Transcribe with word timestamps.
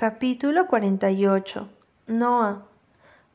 Capítulo 0.00 0.66
48. 0.66 1.68
Noah. 2.06 2.62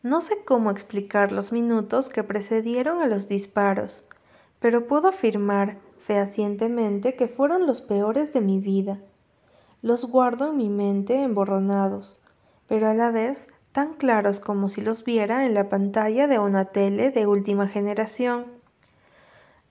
No 0.01 0.19
sé 0.19 0.43
cómo 0.43 0.71
explicar 0.71 1.31
los 1.31 1.51
minutos 1.51 2.09
que 2.09 2.23
precedieron 2.23 3.03
a 3.03 3.05
los 3.05 3.27
disparos, 3.27 4.03
pero 4.59 4.87
puedo 4.87 5.09
afirmar 5.09 5.77
fehacientemente 5.99 7.15
que 7.15 7.27
fueron 7.27 7.67
los 7.67 7.81
peores 7.81 8.33
de 8.33 8.41
mi 8.41 8.57
vida. 8.57 8.97
Los 9.83 10.05
guardo 10.05 10.49
en 10.49 10.57
mi 10.57 10.69
mente 10.69 11.21
emborronados, 11.21 12.23
pero 12.67 12.89
a 12.89 12.95
la 12.95 13.11
vez 13.11 13.47
tan 13.71 13.93
claros 13.93 14.39
como 14.39 14.67
si 14.67 14.81
los 14.81 15.03
viera 15.03 15.45
en 15.45 15.53
la 15.53 15.69
pantalla 15.69 16.25
de 16.25 16.39
una 16.39 16.65
tele 16.65 17.11
de 17.11 17.27
última 17.27 17.67
generación. 17.67 18.47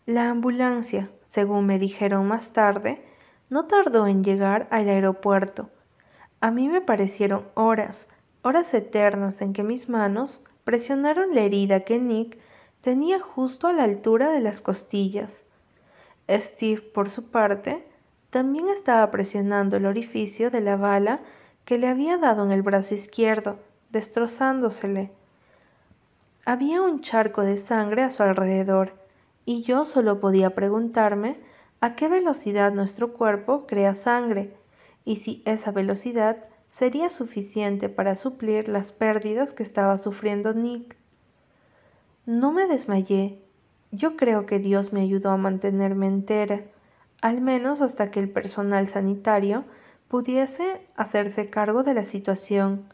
La 0.06 0.30
ambulancia, 0.30 1.10
según 1.26 1.66
me 1.66 1.80
dijeron 1.80 2.28
más 2.28 2.52
tarde, 2.52 3.04
no 3.50 3.64
tardó 3.64 4.06
en 4.06 4.22
llegar 4.22 4.68
al 4.70 4.88
aeropuerto 4.88 5.70
a 6.44 6.50
mí 6.50 6.68
me 6.68 6.82
parecieron 6.82 7.46
horas, 7.54 8.08
horas 8.42 8.74
eternas 8.74 9.40
en 9.40 9.54
que 9.54 9.62
mis 9.62 9.88
manos 9.88 10.42
presionaron 10.64 11.34
la 11.34 11.40
herida 11.40 11.80
que 11.80 11.98
Nick 11.98 12.36
tenía 12.82 13.18
justo 13.18 13.66
a 13.66 13.72
la 13.72 13.84
altura 13.84 14.30
de 14.30 14.42
las 14.42 14.60
costillas. 14.60 15.44
Steve, 16.28 16.82
por 16.82 17.08
su 17.08 17.30
parte, 17.30 17.88
también 18.28 18.68
estaba 18.68 19.10
presionando 19.10 19.78
el 19.78 19.86
orificio 19.86 20.50
de 20.50 20.60
la 20.60 20.76
bala 20.76 21.20
que 21.64 21.78
le 21.78 21.88
había 21.88 22.18
dado 22.18 22.44
en 22.44 22.52
el 22.52 22.60
brazo 22.60 22.92
izquierdo, 22.92 23.58
destrozándosele. 23.88 25.12
Había 26.44 26.82
un 26.82 27.00
charco 27.00 27.40
de 27.40 27.56
sangre 27.56 28.02
a 28.02 28.10
su 28.10 28.22
alrededor, 28.22 28.92
y 29.46 29.62
yo 29.62 29.86
solo 29.86 30.20
podía 30.20 30.50
preguntarme 30.50 31.40
a 31.80 31.94
qué 31.94 32.08
velocidad 32.08 32.70
nuestro 32.70 33.14
cuerpo 33.14 33.66
crea 33.66 33.94
sangre 33.94 34.54
y 35.04 35.16
si 35.16 35.42
esa 35.44 35.70
velocidad 35.70 36.48
sería 36.68 37.08
suficiente 37.08 37.88
para 37.88 38.14
suplir 38.16 38.68
las 38.68 38.90
pérdidas 38.90 39.52
que 39.52 39.62
estaba 39.62 39.96
sufriendo 39.96 40.54
Nick. 40.54 40.96
No 42.26 42.52
me 42.52 42.66
desmayé. 42.66 43.38
Yo 43.92 44.16
creo 44.16 44.46
que 44.46 44.58
Dios 44.58 44.92
me 44.92 45.02
ayudó 45.02 45.30
a 45.30 45.36
mantenerme 45.36 46.08
entera, 46.08 46.62
al 47.20 47.40
menos 47.40 47.80
hasta 47.80 48.10
que 48.10 48.18
el 48.18 48.28
personal 48.28 48.88
sanitario 48.88 49.64
pudiese 50.08 50.86
hacerse 50.96 51.48
cargo 51.48 51.84
de 51.84 51.94
la 51.94 52.02
situación. 52.02 52.84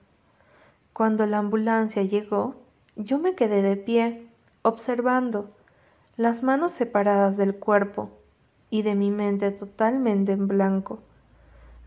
Cuando 0.92 1.24
la 1.24 1.38
ambulancia 1.38 2.02
llegó, 2.02 2.56
yo 2.96 3.18
me 3.18 3.34
quedé 3.34 3.62
de 3.62 3.76
pie, 3.76 4.28
observando, 4.62 5.50
las 6.16 6.42
manos 6.42 6.72
separadas 6.72 7.38
del 7.38 7.56
cuerpo 7.56 8.10
y 8.68 8.82
de 8.82 8.94
mi 8.94 9.10
mente 9.10 9.50
totalmente 9.52 10.32
en 10.32 10.48
blanco. 10.48 11.00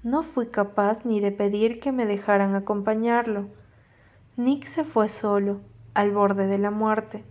No 0.03 0.21
fui 0.21 0.47
capaz 0.47 1.05
ni 1.05 1.21
de 1.21 1.31
pedir 1.31 1.79
que 1.79 1.93
me 1.93 2.05
dejaran 2.05 2.55
acompañarlo. 2.55 3.47
Nick 4.35 4.65
se 4.65 4.83
fue 4.83 5.07
solo, 5.07 5.61
al 5.93 6.11
borde 6.11 6.45
de 6.47 6.57
la 6.57 6.71
muerte, 6.71 7.23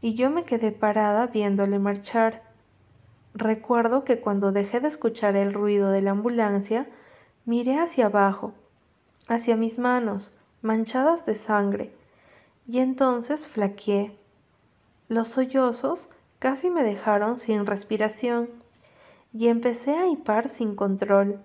y 0.00 0.14
yo 0.14 0.30
me 0.30 0.44
quedé 0.44 0.70
parada 0.70 1.26
viéndole 1.26 1.80
marchar. 1.80 2.44
Recuerdo 3.34 4.04
que 4.04 4.20
cuando 4.20 4.52
dejé 4.52 4.78
de 4.78 4.86
escuchar 4.86 5.34
el 5.34 5.52
ruido 5.52 5.90
de 5.90 6.00
la 6.02 6.12
ambulancia, 6.12 6.88
miré 7.44 7.80
hacia 7.80 8.06
abajo, 8.06 8.52
hacia 9.26 9.56
mis 9.56 9.80
manos, 9.80 10.38
manchadas 10.60 11.26
de 11.26 11.34
sangre, 11.34 11.92
y 12.68 12.78
entonces 12.78 13.48
flaqueé. 13.48 14.16
Los 15.08 15.26
sollozos 15.28 16.08
casi 16.38 16.70
me 16.70 16.84
dejaron 16.84 17.36
sin 17.36 17.66
respiración, 17.66 18.48
y 19.32 19.48
empecé 19.48 19.96
a 19.96 20.06
hipar 20.06 20.48
sin 20.48 20.76
control. 20.76 21.40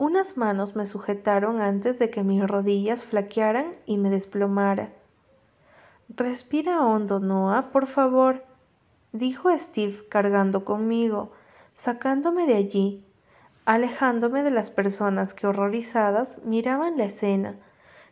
Unas 0.00 0.38
manos 0.38 0.76
me 0.76 0.86
sujetaron 0.86 1.60
antes 1.60 1.98
de 1.98 2.08
que 2.08 2.22
mis 2.22 2.42
rodillas 2.42 3.04
flaquearan 3.04 3.74
y 3.84 3.98
me 3.98 4.08
desplomara. 4.08 4.94
Respira 6.08 6.86
hondo, 6.86 7.20
Noah, 7.20 7.70
por 7.70 7.86
favor, 7.86 8.42
dijo 9.12 9.50
Steve 9.58 10.02
cargando 10.08 10.64
conmigo, 10.64 11.32
sacándome 11.74 12.46
de 12.46 12.54
allí, 12.54 13.04
alejándome 13.66 14.42
de 14.42 14.50
las 14.50 14.70
personas 14.70 15.34
que 15.34 15.46
horrorizadas 15.46 16.46
miraban 16.46 16.96
la 16.96 17.04
escena, 17.04 17.56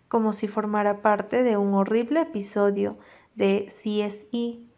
como 0.08 0.34
si 0.34 0.46
formara 0.46 1.00
parte 1.00 1.42
de 1.42 1.56
un 1.56 1.72
horrible 1.72 2.20
episodio 2.20 2.98
de 3.34 3.64
CSI. 3.64 4.68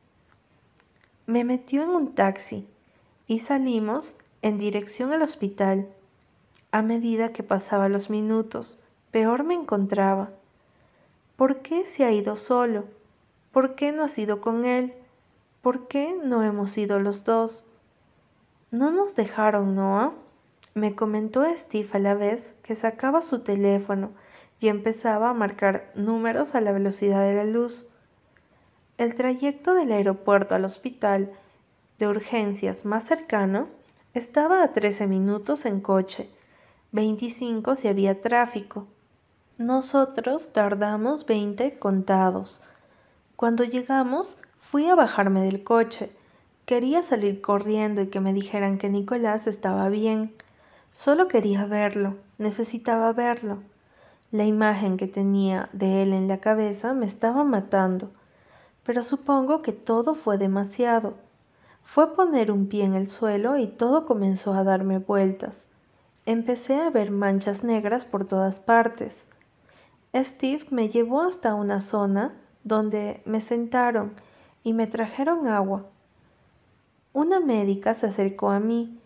Me 1.27 1.43
metió 1.43 1.83
en 1.83 1.89
un 1.89 2.15
taxi 2.15 2.69
y 3.27 3.41
salimos 3.41 4.17
en 4.43 4.59
dirección 4.59 5.13
al 5.13 5.23
hospital. 5.23 5.89
A 6.73 6.83
medida 6.83 7.33
que 7.33 7.43
pasaba 7.43 7.89
los 7.89 8.11
minutos, 8.11 8.81
peor 9.11 9.43
me 9.43 9.55
encontraba. 9.55 10.31
¿Por 11.35 11.63
qué 11.63 11.85
se 11.85 12.05
ha 12.05 12.13
ido 12.13 12.37
solo? 12.37 12.85
¿Por 13.51 13.75
qué 13.75 13.91
no 13.91 14.05
has 14.05 14.17
ido 14.19 14.41
con 14.41 14.65
él? 14.65 14.95
¿Por 15.63 15.89
qué 15.89 16.17
no 16.23 16.45
hemos 16.45 16.79
ido 16.79 17.01
los 17.01 17.25
dos? 17.25 17.69
¿No 18.71 18.93
nos 18.93 19.17
dejaron, 19.17 19.75
Noah? 19.75 20.13
Me 20.75 20.95
comentó 20.95 21.45
Steve 21.57 21.89
a 21.95 21.99
la 21.99 22.15
vez 22.15 22.55
que 22.63 22.77
sacaba 22.77 23.21
su 23.21 23.41
teléfono 23.41 24.13
y 24.61 24.69
empezaba 24.69 25.31
a 25.31 25.35
marcar 25.35 25.91
números 25.97 26.55
a 26.55 26.61
la 26.61 26.71
velocidad 26.71 27.23
de 27.23 27.35
la 27.35 27.45
luz. 27.45 27.89
El 28.97 29.17
trayecto 29.17 29.75
del 29.75 29.91
aeropuerto 29.91 30.55
al 30.55 30.65
hospital 30.65 31.33
de 31.99 32.07
urgencias 32.07 32.85
más 32.85 33.03
cercano 33.03 33.67
estaba 34.15 34.63
a 34.63 34.71
13 34.71 35.09
minutos 35.09 35.67
en 35.67 35.81
coche 35.81 36.31
25 36.93 37.77
si 37.77 37.87
había 37.87 38.21
tráfico. 38.21 38.89
Nosotros 39.59 40.53
tardamos 40.53 41.25
20 41.25 41.79
contados. 41.79 42.63
Cuando 43.37 43.63
llegamos, 43.63 44.39
fui 44.57 44.89
a 44.89 44.97
bajarme 44.97 45.41
del 45.43 45.63
coche. 45.63 46.11
Quería 46.65 47.05
salir 47.05 47.41
corriendo 47.41 48.03
y 48.03 48.09
que 48.09 48.19
me 48.19 48.33
dijeran 48.33 48.77
que 48.77 48.89
Nicolás 48.89 49.47
estaba 49.47 49.89
bien. 49.89 50.35
Solo 50.93 51.29
quería 51.29 51.65
verlo, 51.65 52.17
necesitaba 52.39 53.13
verlo. 53.13 53.59
La 54.33 54.45
imagen 54.45 54.97
que 54.97 55.07
tenía 55.07 55.69
de 55.73 56.03
él 56.03 56.13
en 56.13 56.27
la 56.27 56.39
cabeza 56.39 56.93
me 56.93 57.07
estaba 57.07 57.45
matando, 57.45 58.11
pero 58.85 59.05
supongo 59.05 59.63
que 59.63 59.73
todo 59.73 60.17
fue 60.17 60.39
demasiado. 60.39 61.15
Fue 61.85 62.17
poner 62.17 62.51
un 62.51 62.67
pie 62.67 62.85
en 62.85 62.95
el 62.95 63.07
suelo 63.07 63.59
y 63.59 63.69
todo 63.69 64.07
comenzó 64.07 64.55
a 64.55 64.65
darme 64.65 64.99
vueltas. 64.99 65.67
Empecé 66.31 66.77
a 66.77 66.91
ver 66.91 67.11
manchas 67.11 67.65
negras 67.65 68.05
por 68.05 68.25
todas 68.25 68.61
partes. 68.61 69.25
Steve 70.15 70.65
me 70.71 70.89
llevó 70.89 71.23
hasta 71.23 71.57
una 71.57 71.81
zona 71.81 72.37
donde 72.63 73.21
me 73.25 73.41
sentaron 73.41 74.13
y 74.63 74.73
me 74.73 74.87
trajeron 74.87 75.49
agua. 75.49 75.87
Una 77.13 77.41
médica 77.41 77.95
se 77.95 78.07
acercó 78.07 78.51
a 78.51 78.61
mí 78.61 78.97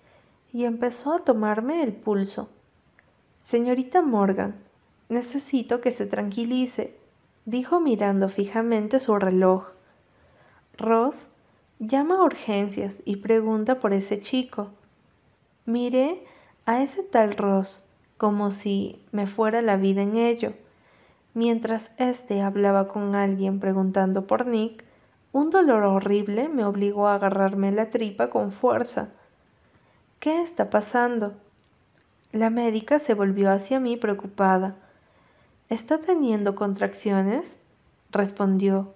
y 0.53 0.67
empezó 0.67 1.15
a 1.15 1.21
tomarme 1.21 1.83
el 1.83 1.95
pulso. 1.95 2.51
Señorita 3.41 4.03
Morgan, 4.03 4.57
necesito 5.09 5.81
que 5.81 5.93
se 5.93 6.05
tranquilice, 6.05 6.95
dijo 7.47 7.81
mirando 7.81 8.29
fijamente 8.29 8.99
su 8.99 9.17
reloj. 9.17 9.69
Ross, 10.77 11.29
llama 11.79 12.19
a 12.19 12.25
urgencias 12.25 13.03
y 13.07 13.17
pregunta 13.17 13.81
por 13.81 13.95
ese 13.95 14.21
chico. 14.21 14.73
Miré 15.65 16.23
a 16.67 16.83
ese 16.83 17.03
tal 17.03 17.37
Ross 17.37 17.85
como 18.17 18.53
si 18.53 19.03
me 19.13 19.27
fuera 19.27 19.61
la 19.63 19.77
vida 19.77 20.03
en 20.03 20.17
ello. 20.17 20.53
Mientras 21.35 21.91
éste 21.99 22.41
hablaba 22.43 22.89
con 22.89 23.15
alguien 23.15 23.61
preguntando 23.61 24.27
por 24.27 24.47
Nick, 24.47 24.85
un 25.33 25.51
dolor 25.51 25.83
horrible 25.83 26.49
me 26.49 26.65
obligó 26.65 27.09
a 27.09 27.17
agarrarme 27.17 27.73
la 27.73 27.91
tripa 27.91 28.31
con 28.31 28.51
fuerza. 28.53 29.09
¿Qué 30.21 30.41
está 30.41 30.71
pasando? 30.71 31.35
La 32.33 32.51
médica 32.51 32.99
se 32.99 33.15
volvió 33.15 33.51
hacia 33.51 33.81
mí 33.81 33.97
preocupada. 33.97 34.77
¿Está 35.69 35.99
teniendo 35.99 36.55
contracciones? 36.55 37.57
respondió. 38.11 38.95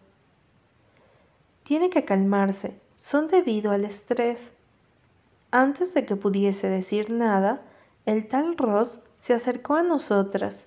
Tiene 1.65 1.91
que 1.91 2.05
calmarse. 2.05 2.81
Son 2.97 3.26
debido 3.26 3.73
al 3.73 3.85
estrés. 3.85 4.53
Antes 5.50 5.95
de 5.95 6.05
que 6.05 6.17
pudiese 6.17 6.69
decir 6.69 7.11
nada, 7.11 7.62
el 8.05 8.29
tal 8.29 8.56
Ross 8.56 9.03
se 9.17 9.35
acercó 9.35 9.75
a 9.75 9.83
nosotras. 9.83 10.67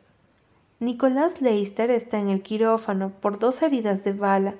Nicolás 0.79 1.41
Leister 1.41 1.91
está 1.91 2.19
en 2.19 2.29
el 2.29 2.41
quirófano 2.41 3.11
por 3.21 3.37
dos 3.37 3.61
heridas 3.61 4.03
de 4.03 4.13
bala. 4.13 4.55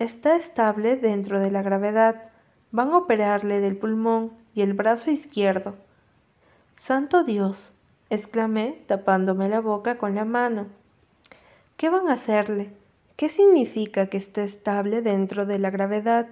Está 0.00 0.34
estable 0.34 0.96
dentro 0.96 1.38
de 1.38 1.52
la 1.52 1.62
gravedad. 1.62 2.30
Van 2.72 2.90
a 2.90 2.98
operarle 2.98 3.60
del 3.60 3.76
pulmón 3.76 4.32
y 4.54 4.62
el 4.62 4.74
brazo 4.74 5.12
izquierdo. 5.12 5.76
Santo 6.74 7.22
Dios, 7.22 7.74
exclamé, 8.10 8.82
tapándome 8.86 9.48
la 9.48 9.60
boca 9.60 9.98
con 9.98 10.16
la 10.16 10.24
mano. 10.24 10.66
¿Qué 11.76 11.88
van 11.90 12.08
a 12.08 12.14
hacerle? 12.14 12.72
¿Qué 13.14 13.28
significa 13.28 14.08
que 14.08 14.16
esté 14.16 14.42
estable 14.42 15.02
dentro 15.02 15.46
de 15.46 15.60
la 15.60 15.70
gravedad? 15.70 16.26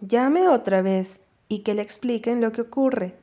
Llame 0.00 0.46
otra 0.46 0.80
vez, 0.80 1.23
y 1.48 1.60
que 1.60 1.74
le 1.74 1.82
expliquen 1.82 2.40
lo 2.40 2.52
que 2.52 2.62
ocurre. 2.62 3.14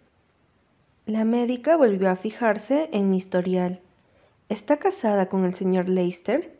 La 1.05 1.25
médica 1.25 1.75
volvió 1.75 2.09
a 2.09 2.15
fijarse 2.15 2.89
en 2.93 3.09
mi 3.09 3.17
historial. 3.17 3.79
¿Está 4.49 4.77
casada 4.77 5.29
con 5.29 5.45
el 5.45 5.53
señor 5.53 5.89
Leicester? 5.89 6.57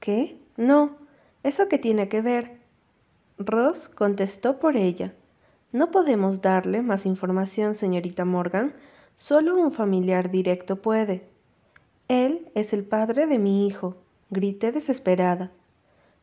¿Qué? 0.00 0.38
No. 0.56 0.96
¿Eso 1.42 1.68
qué 1.68 1.78
tiene 1.78 2.08
que 2.08 2.22
ver? 2.22 2.58
Ross 3.38 3.88
contestó 3.88 4.58
por 4.58 4.76
ella. 4.76 5.12
No 5.72 5.90
podemos 5.90 6.42
darle 6.42 6.82
más 6.82 7.06
información, 7.06 7.74
señorita 7.74 8.24
Morgan. 8.24 8.74
Solo 9.16 9.56
un 9.56 9.70
familiar 9.70 10.30
directo 10.30 10.76
puede. 10.82 11.26
Él 12.08 12.50
es 12.54 12.72
el 12.72 12.84
padre 12.84 13.26
de 13.26 13.38
mi 13.38 13.66
hijo, 13.66 13.96
grité 14.30 14.70
desesperada. 14.70 15.50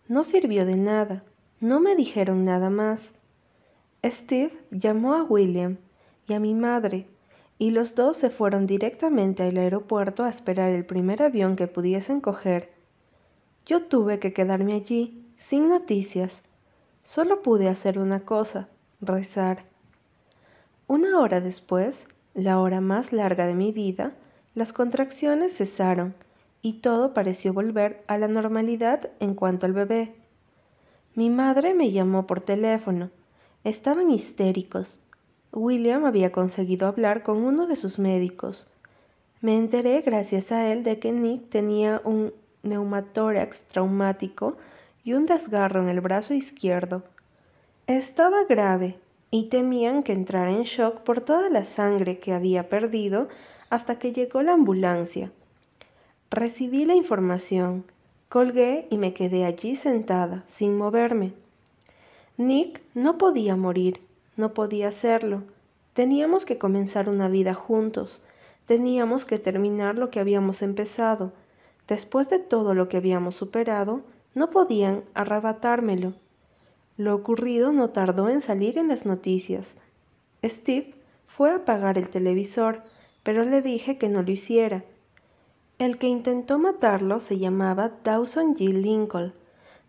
No 0.07 0.23
sirvió 0.23 0.65
de 0.65 0.77
nada. 0.77 1.23
No 1.59 1.79
me 1.79 1.95
dijeron 1.95 2.45
nada 2.45 2.69
más. 2.69 3.13
Steve 4.05 4.57
llamó 4.71 5.13
a 5.13 5.23
William 5.23 5.77
y 6.27 6.33
a 6.33 6.39
mi 6.39 6.53
madre, 6.53 7.07
y 7.57 7.71
los 7.71 7.95
dos 7.95 8.17
se 8.17 8.29
fueron 8.29 8.65
directamente 8.65 9.43
al 9.43 9.57
aeropuerto 9.57 10.23
a 10.23 10.29
esperar 10.29 10.71
el 10.71 10.85
primer 10.85 11.21
avión 11.21 11.55
que 11.57 11.67
pudiesen 11.67 12.21
coger. 12.21 12.71
Yo 13.65 13.83
tuve 13.83 14.19
que 14.19 14.31
quedarme 14.31 14.73
allí, 14.73 15.25
sin 15.35 15.67
noticias. 15.67 16.43
Solo 17.03 17.41
pude 17.41 17.67
hacer 17.67 17.99
una 17.99 18.21
cosa, 18.21 18.69
rezar. 19.01 19.65
Una 20.87 21.19
hora 21.19 21.41
después, 21.41 22.07
la 22.33 22.59
hora 22.59 22.81
más 22.81 23.11
larga 23.11 23.45
de 23.47 23.53
mi 23.53 23.71
vida, 23.71 24.13
las 24.55 24.73
contracciones 24.73 25.57
cesaron 25.57 26.15
y 26.61 26.73
todo 26.73 27.13
pareció 27.13 27.53
volver 27.53 28.03
a 28.07 28.17
la 28.17 28.27
normalidad 28.27 29.11
en 29.19 29.35
cuanto 29.35 29.65
al 29.65 29.73
bebé. 29.73 30.15
Mi 31.15 31.29
madre 31.29 31.73
me 31.73 31.91
llamó 31.91 32.27
por 32.27 32.41
teléfono. 32.41 33.09
Estaban 33.63 34.11
histéricos. 34.11 34.99
William 35.51 36.05
había 36.05 36.31
conseguido 36.31 36.87
hablar 36.87 37.23
con 37.23 37.37
uno 37.37 37.67
de 37.67 37.75
sus 37.75 37.99
médicos. 37.99 38.71
Me 39.41 39.57
enteré 39.57 40.01
gracias 40.01 40.51
a 40.51 40.71
él 40.71 40.83
de 40.83 40.99
que 40.99 41.11
Nick 41.11 41.49
tenía 41.49 42.01
un 42.03 42.33
neumotórax 42.63 43.65
traumático 43.65 44.57
y 45.03 45.13
un 45.13 45.25
desgarro 45.25 45.81
en 45.81 45.89
el 45.89 46.01
brazo 46.01 46.33
izquierdo. 46.33 47.03
Estaba 47.87 48.43
grave 48.43 48.99
y 49.31 49.49
temían 49.49 50.03
que 50.03 50.13
entrara 50.13 50.51
en 50.51 50.63
shock 50.63 51.01
por 51.01 51.21
toda 51.21 51.49
la 51.49 51.65
sangre 51.65 52.19
que 52.19 52.33
había 52.33 52.69
perdido 52.69 53.27
hasta 53.69 53.99
que 53.99 54.13
llegó 54.13 54.41
la 54.41 54.53
ambulancia. 54.53 55.31
Recibí 56.29 56.85
la 56.85 56.95
información 56.95 57.85
Colgué 58.29 58.85
y 58.91 58.99
me 58.99 59.15
quedé 59.15 59.43
allí 59.43 59.75
sentada, 59.75 60.43
sin 60.47 60.77
moverme. 60.77 61.33
Nick 62.39 62.81
no 62.93 63.17
podía 63.17 63.57
morir, 63.57 63.99
no 64.37 64.53
podía 64.53 64.87
hacerlo. 64.87 65.43
Teníamos 65.93 66.45
que 66.45 66.57
comenzar 66.57 67.09
una 67.09 67.27
vida 67.27 67.53
juntos, 67.53 68.23
teníamos 68.65 69.25
que 69.25 69.39
terminar 69.39 69.97
lo 69.97 70.09
que 70.09 70.21
habíamos 70.21 70.61
empezado. 70.61 71.33
Después 71.89 72.29
de 72.29 72.39
todo 72.39 72.73
lo 72.73 72.87
que 72.87 72.95
habíamos 72.95 73.35
superado, 73.35 74.03
no 74.35 74.51
podían 74.51 75.03
arrebatármelo. 75.15 76.13
Lo 76.95 77.13
ocurrido 77.13 77.73
no 77.73 77.89
tardó 77.89 78.29
en 78.29 78.41
salir 78.41 78.77
en 78.77 78.87
las 78.87 79.05
noticias. 79.05 79.75
Steve 80.41 80.93
fue 81.25 81.51
a 81.51 81.57
apagar 81.57 81.97
el 81.97 82.07
televisor, 82.07 82.83
pero 83.21 83.43
le 83.43 83.61
dije 83.61 83.97
que 83.97 84.07
no 84.07 84.23
lo 84.23 84.31
hiciera, 84.31 84.85
el 85.77 85.97
que 85.97 86.07
intentó 86.07 86.57
matarlo 86.57 87.19
se 87.19 87.37
llamaba 87.37 87.91
Dawson 88.05 88.55
G. 88.55 88.71
Lincoln. 88.71 89.33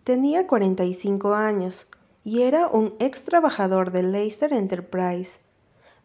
Tenía 0.02 0.48
45 0.48 1.34
años 1.34 1.86
y 2.30 2.42
era 2.42 2.68
un 2.68 2.94
ex 3.00 3.24
trabajador 3.24 3.90
de 3.90 4.04
Leicester 4.04 4.52
Enterprise. 4.52 5.40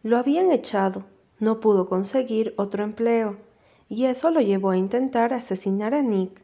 Lo 0.02 0.18
habían 0.18 0.50
echado, 0.50 1.04
no 1.38 1.60
pudo 1.60 1.88
conseguir 1.88 2.52
otro 2.56 2.82
empleo, 2.82 3.36
y 3.88 4.06
eso 4.06 4.32
lo 4.32 4.40
llevó 4.40 4.70
a 4.70 4.76
intentar 4.76 5.32
asesinar 5.32 5.94
a 5.94 6.02
Nick. 6.02 6.42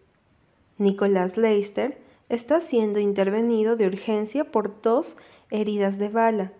Nicholas 0.79 1.37
Leicester 1.37 2.01
está 2.29 2.61
siendo 2.61 3.01
intervenido 3.01 3.75
de 3.75 3.89
urgencia 3.89 4.45
por 4.45 4.81
dos 4.83 5.17
heridas 5.51 5.99
de 5.99 6.11
bala, 6.11 6.53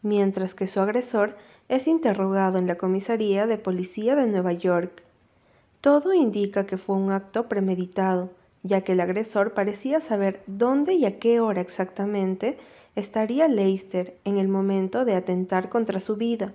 mientras 0.00 0.54
que 0.54 0.66
su 0.66 0.80
agresor 0.80 1.36
es 1.68 1.86
interrogado 1.86 2.56
en 2.56 2.66
la 2.66 2.78
comisaría 2.78 3.46
de 3.46 3.58
policía 3.58 4.16
de 4.16 4.26
Nueva 4.26 4.54
York. 4.54 5.02
Todo 5.82 6.14
indica 6.14 6.64
que 6.64 6.78
fue 6.78 6.96
un 6.96 7.12
acto 7.12 7.46
premeditado, 7.46 8.30
ya 8.62 8.82
que 8.82 8.92
el 8.92 9.00
agresor 9.00 9.52
parecía 9.52 10.00
saber 10.00 10.42
dónde 10.46 10.94
y 10.94 11.04
a 11.06 11.18
qué 11.18 11.40
hora 11.40 11.60
exactamente 11.60 12.58
estaría 12.96 13.48
Leicester 13.48 14.16
en 14.24 14.38
el 14.38 14.48
momento 14.48 15.04
de 15.04 15.14
atentar 15.14 15.68
contra 15.68 16.00
su 16.00 16.16
vida. 16.16 16.52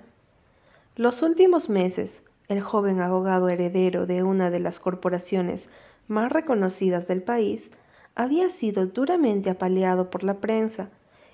Los 0.96 1.22
últimos 1.22 1.70
meses, 1.70 2.26
el 2.48 2.62
joven 2.62 3.02
abogado 3.02 3.50
heredero 3.50 4.06
de 4.06 4.24
una 4.24 4.50
de 4.50 4.60
las 4.60 4.80
corporaciones 4.80 5.70
más 6.08 6.32
reconocidas 6.32 7.08
del 7.08 7.22
país 7.24 7.72
había 8.14 8.50
sido 8.50 8.86
duramente 8.86 9.50
apaleado 9.50 10.10
por 10.10 10.24
la 10.24 10.36
prensa 10.36 10.90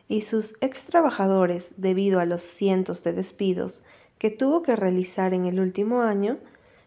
y 0.07 0.23
sus 0.23 0.55
ex 0.61 0.85
trabajadores, 0.85 1.79
debido 1.81 2.19
a 2.19 2.25
los 2.25 2.43
cientos 2.43 3.03
de 3.03 3.13
despidos 3.13 3.83
que 4.17 4.29
tuvo 4.29 4.61
que 4.61 4.75
realizar 4.75 5.33
en 5.33 5.45
el 5.45 5.59
último 5.59 6.01
año, 6.01 6.37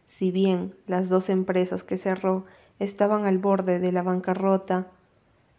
si 0.07 0.31
bien 0.31 0.75
las 0.87 1.09
dos 1.09 1.29
empresas 1.29 1.83
que 1.83 1.97
cerró 1.97 2.45
estaban 2.79 3.27
al 3.27 3.39
borde 3.39 3.79
de 3.79 3.93
la 3.93 4.03
bancarrota, 4.03 4.87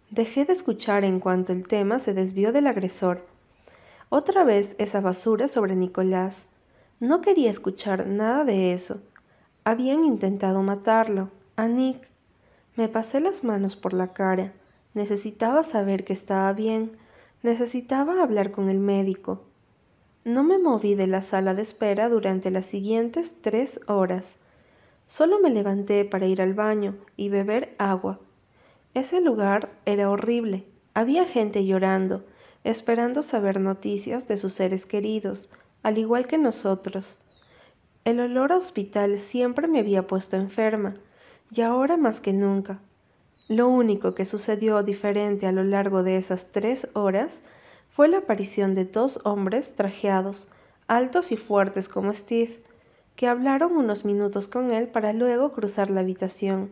dejé 0.09 0.45
de 0.45 0.53
escuchar 0.53 1.03
en 1.03 1.19
cuanto 1.19 1.53
el 1.53 1.67
tema 1.67 1.99
se 1.99 2.13
desvió 2.13 2.51
del 2.51 2.67
agresor. 2.67 3.25
Otra 4.09 4.43
vez 4.43 4.75
esa 4.77 5.01
basura 5.01 5.47
sobre 5.47 5.75
Nicolás. 5.75 6.47
No 6.99 7.21
quería 7.21 7.49
escuchar 7.49 8.07
nada 8.07 8.43
de 8.43 8.73
eso. 8.73 9.01
Habían 9.63 10.05
intentado 10.05 10.61
matarlo, 10.61 11.29
a 11.55 11.67
Nick. 11.67 12.07
Me 12.75 12.87
pasé 12.87 13.19
las 13.19 13.43
manos 13.43 13.75
por 13.75 13.93
la 13.93 14.13
cara. 14.13 14.53
Necesitaba 14.93 15.63
saber 15.63 16.05
que 16.05 16.13
estaba 16.13 16.53
bien. 16.53 16.91
Necesitaba 17.43 18.21
hablar 18.21 18.51
con 18.51 18.69
el 18.69 18.79
médico. 18.79 19.41
No 20.23 20.43
me 20.43 20.57
moví 20.57 20.95
de 20.95 21.07
la 21.07 21.21
sala 21.21 21.53
de 21.53 21.61
espera 21.61 22.09
durante 22.09 22.51
las 22.51 22.65
siguientes 22.65 23.41
tres 23.41 23.81
horas. 23.87 24.37
Solo 25.07 25.39
me 25.39 25.49
levanté 25.49 26.05
para 26.05 26.27
ir 26.27 26.41
al 26.41 26.53
baño 26.53 26.95
y 27.15 27.29
beber 27.29 27.75
agua. 27.77 28.19
Ese 28.93 29.21
lugar 29.21 29.69
era 29.85 30.09
horrible. 30.09 30.63
Había 30.93 31.25
gente 31.25 31.65
llorando, 31.65 32.25
esperando 32.63 33.21
saber 33.21 33.59
noticias 33.59 34.27
de 34.27 34.37
sus 34.37 34.53
seres 34.53 34.85
queridos, 34.85 35.51
al 35.83 35.97
igual 35.97 36.25
que 36.25 36.37
nosotros. 36.37 37.19
El 38.05 38.19
olor 38.19 38.51
a 38.51 38.57
hospital 38.57 39.19
siempre 39.19 39.67
me 39.67 39.79
había 39.79 40.07
puesto 40.07 40.35
enferma, 40.35 40.95
y 41.51 41.61
ahora 41.61 41.97
más 41.97 42.21
que 42.21 42.33
nunca. 42.33 42.79
Lo 43.47 43.67
único 43.67 44.15
que 44.15 44.25
sucedió 44.25 44.81
diferente 44.81 45.45
a 45.45 45.51
lo 45.51 45.63
largo 45.63 46.01
de 46.01 46.17
esas 46.17 46.51
tres 46.51 46.89
horas 46.93 47.43
fue 47.89 48.07
la 48.07 48.17
aparición 48.17 48.73
de 48.73 48.85
dos 48.85 49.19
hombres 49.23 49.75
trajeados, 49.75 50.51
altos 50.87 51.31
y 51.31 51.37
fuertes 51.37 51.87
como 51.87 52.13
Steve, 52.13 52.63
que 53.15 53.27
hablaron 53.27 53.77
unos 53.77 54.05
minutos 54.05 54.47
con 54.47 54.71
él 54.71 54.87
para 54.87 55.13
luego 55.13 55.51
cruzar 55.51 55.89
la 55.89 56.01
habitación, 56.01 56.71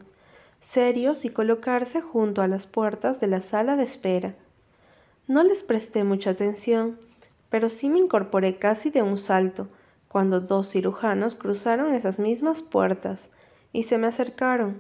serios 0.62 1.26
y 1.26 1.30
colocarse 1.30 2.02
junto 2.02 2.42
a 2.42 2.48
las 2.48 2.68
puertas 2.68 3.20
de 3.20 3.28
la 3.28 3.42
sala 3.42 3.76
de 3.76 3.84
espera. 3.84 4.36
No 5.28 5.44
les 5.44 5.64
presté 5.64 6.04
mucha 6.04 6.32
atención, 6.32 7.00
pero 7.50 7.70
sí 7.70 7.90
me 7.90 8.00
incorporé 8.00 8.58
casi 8.58 8.90
de 8.90 9.02
un 9.02 9.18
salto 9.18 9.68
cuando 10.08 10.42
dos 10.42 10.70
cirujanos 10.72 11.36
cruzaron 11.36 11.94
esas 11.94 12.20
mismas 12.20 12.62
puertas 12.62 13.32
y 13.72 13.84
se 13.84 13.98
me 13.98 14.08
acercaron. 14.08 14.78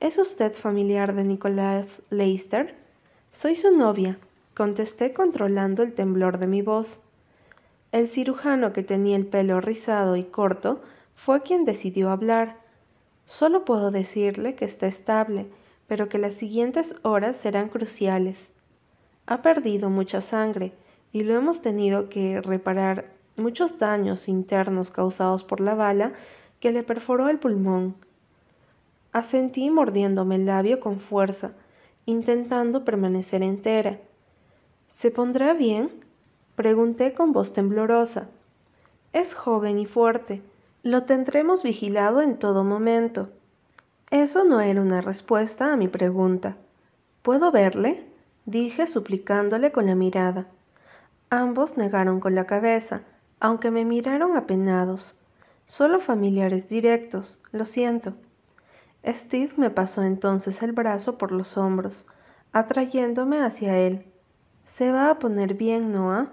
¿Es 0.00 0.18
usted 0.18 0.54
familiar 0.54 1.14
de 1.14 1.24
Nicolás 1.24 2.02
Leicester? 2.10 2.74
Soy 3.30 3.54
su 3.54 3.76
novia, 3.76 4.18
contesté 4.54 5.12
controlando 5.12 5.82
el 5.82 5.92
temblor 5.92 6.38
de 6.38 6.46
mi 6.46 6.62
voz. 6.62 7.02
El 7.90 8.06
cirujano 8.06 8.72
que 8.72 8.82
tenía 8.82 9.16
el 9.16 9.26
pelo 9.26 9.60
rizado 9.60 10.16
y 10.16 10.24
corto 10.24 10.82
fue 11.14 11.42
quien 11.42 11.64
decidió 11.64 12.10
hablar. 12.10 12.56
Solo 13.24 13.64
puedo 13.64 13.90
decirle 13.90 14.54
que 14.54 14.66
está 14.66 14.86
estable, 14.86 15.46
pero 15.86 16.08
que 16.08 16.18
las 16.18 16.34
siguientes 16.34 16.96
horas 17.02 17.36
serán 17.38 17.68
cruciales. 17.68 18.52
Ha 19.26 19.40
perdido 19.40 19.88
mucha 19.88 20.20
sangre 20.20 20.72
y 21.12 21.22
lo 21.22 21.34
hemos 21.34 21.62
tenido 21.62 22.08
que 22.08 22.40
reparar 22.42 23.06
muchos 23.36 23.78
daños 23.78 24.28
internos 24.28 24.90
causados 24.90 25.42
por 25.42 25.60
la 25.60 25.74
bala 25.74 26.12
que 26.60 26.72
le 26.72 26.82
perforó 26.82 27.28
el 27.28 27.38
pulmón. 27.38 27.94
Asentí 29.12 29.70
mordiéndome 29.70 30.36
el 30.36 30.46
labio 30.46 30.80
con 30.80 30.98
fuerza, 30.98 31.52
intentando 32.04 32.84
permanecer 32.84 33.42
entera. 33.42 33.98
¿Se 34.88 35.10
pondrá 35.10 35.54
bien? 35.54 35.90
Pregunté 36.58 37.14
con 37.14 37.30
voz 37.30 37.52
temblorosa. 37.52 38.30
Es 39.12 39.32
joven 39.32 39.78
y 39.78 39.86
fuerte. 39.86 40.42
Lo 40.82 41.04
tendremos 41.04 41.62
vigilado 41.62 42.20
en 42.20 42.36
todo 42.36 42.64
momento. 42.64 43.28
Eso 44.10 44.42
no 44.42 44.60
era 44.60 44.80
una 44.80 45.00
respuesta 45.00 45.72
a 45.72 45.76
mi 45.76 45.86
pregunta. 45.86 46.56
¿Puedo 47.22 47.52
verle? 47.52 48.04
dije 48.44 48.88
suplicándole 48.88 49.70
con 49.70 49.86
la 49.86 49.94
mirada. 49.94 50.48
Ambos 51.30 51.76
negaron 51.76 52.18
con 52.18 52.34
la 52.34 52.46
cabeza, 52.46 53.02
aunque 53.38 53.70
me 53.70 53.84
miraron 53.84 54.36
apenados. 54.36 55.14
Solo 55.66 56.00
familiares 56.00 56.68
directos, 56.68 57.40
lo 57.52 57.66
siento. 57.66 58.14
Steve 59.06 59.52
me 59.58 59.70
pasó 59.70 60.02
entonces 60.02 60.60
el 60.64 60.72
brazo 60.72 61.18
por 61.18 61.30
los 61.30 61.56
hombros, 61.56 62.04
atrayéndome 62.50 63.42
hacia 63.42 63.78
él. 63.78 64.06
Se 64.64 64.90
va 64.90 65.08
a 65.08 65.20
poner 65.20 65.54
bien, 65.54 65.92
Noah, 65.92 66.32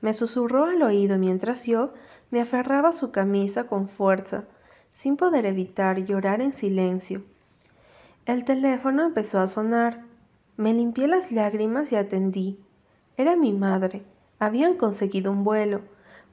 me 0.00 0.14
susurró 0.14 0.64
al 0.64 0.82
oído 0.82 1.18
mientras 1.18 1.64
yo 1.64 1.92
me 2.30 2.40
aferraba 2.40 2.90
a 2.90 2.92
su 2.92 3.10
camisa 3.10 3.66
con 3.66 3.88
fuerza, 3.88 4.44
sin 4.92 5.16
poder 5.16 5.46
evitar 5.46 6.04
llorar 6.04 6.40
en 6.40 6.54
silencio. 6.54 7.22
El 8.24 8.44
teléfono 8.44 9.04
empezó 9.04 9.40
a 9.40 9.46
sonar. 9.46 10.02
Me 10.56 10.74
limpié 10.74 11.06
las 11.06 11.30
lágrimas 11.30 11.92
y 11.92 11.96
atendí. 11.96 12.58
Era 13.16 13.36
mi 13.36 13.52
madre. 13.52 14.02
Habían 14.38 14.74
conseguido 14.74 15.30
un 15.30 15.44
vuelo. 15.44 15.82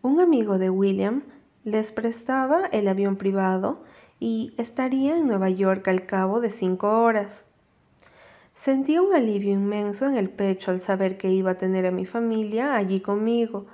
Un 0.02 0.20
amigo 0.20 0.58
de 0.58 0.70
William 0.70 1.24
les 1.64 1.92
prestaba 1.92 2.66
el 2.66 2.88
avión 2.88 3.16
privado 3.16 3.84
y 4.20 4.54
estaría 4.58 5.18
en 5.18 5.28
Nueva 5.28 5.50
York 5.50 5.88
al 5.88 6.06
cabo 6.06 6.42
de 6.42 6.50
cinco 6.50 7.04
horas. 7.04 7.46
Sentí 8.54 9.00
un 9.00 9.14
alivio 9.14 9.52
inmenso 9.52 10.08
en 10.08 10.16
el 10.16 10.30
pecho 10.30 10.72
al 10.72 10.80
saber 10.80 11.18
que 11.18 11.32
iba 11.32 11.52
a 11.52 11.58
tener 11.58 11.88
a 11.88 11.92
mi 11.92 12.06
familia 12.06 12.76
allí 12.76 13.02
conmigo, 13.02 13.66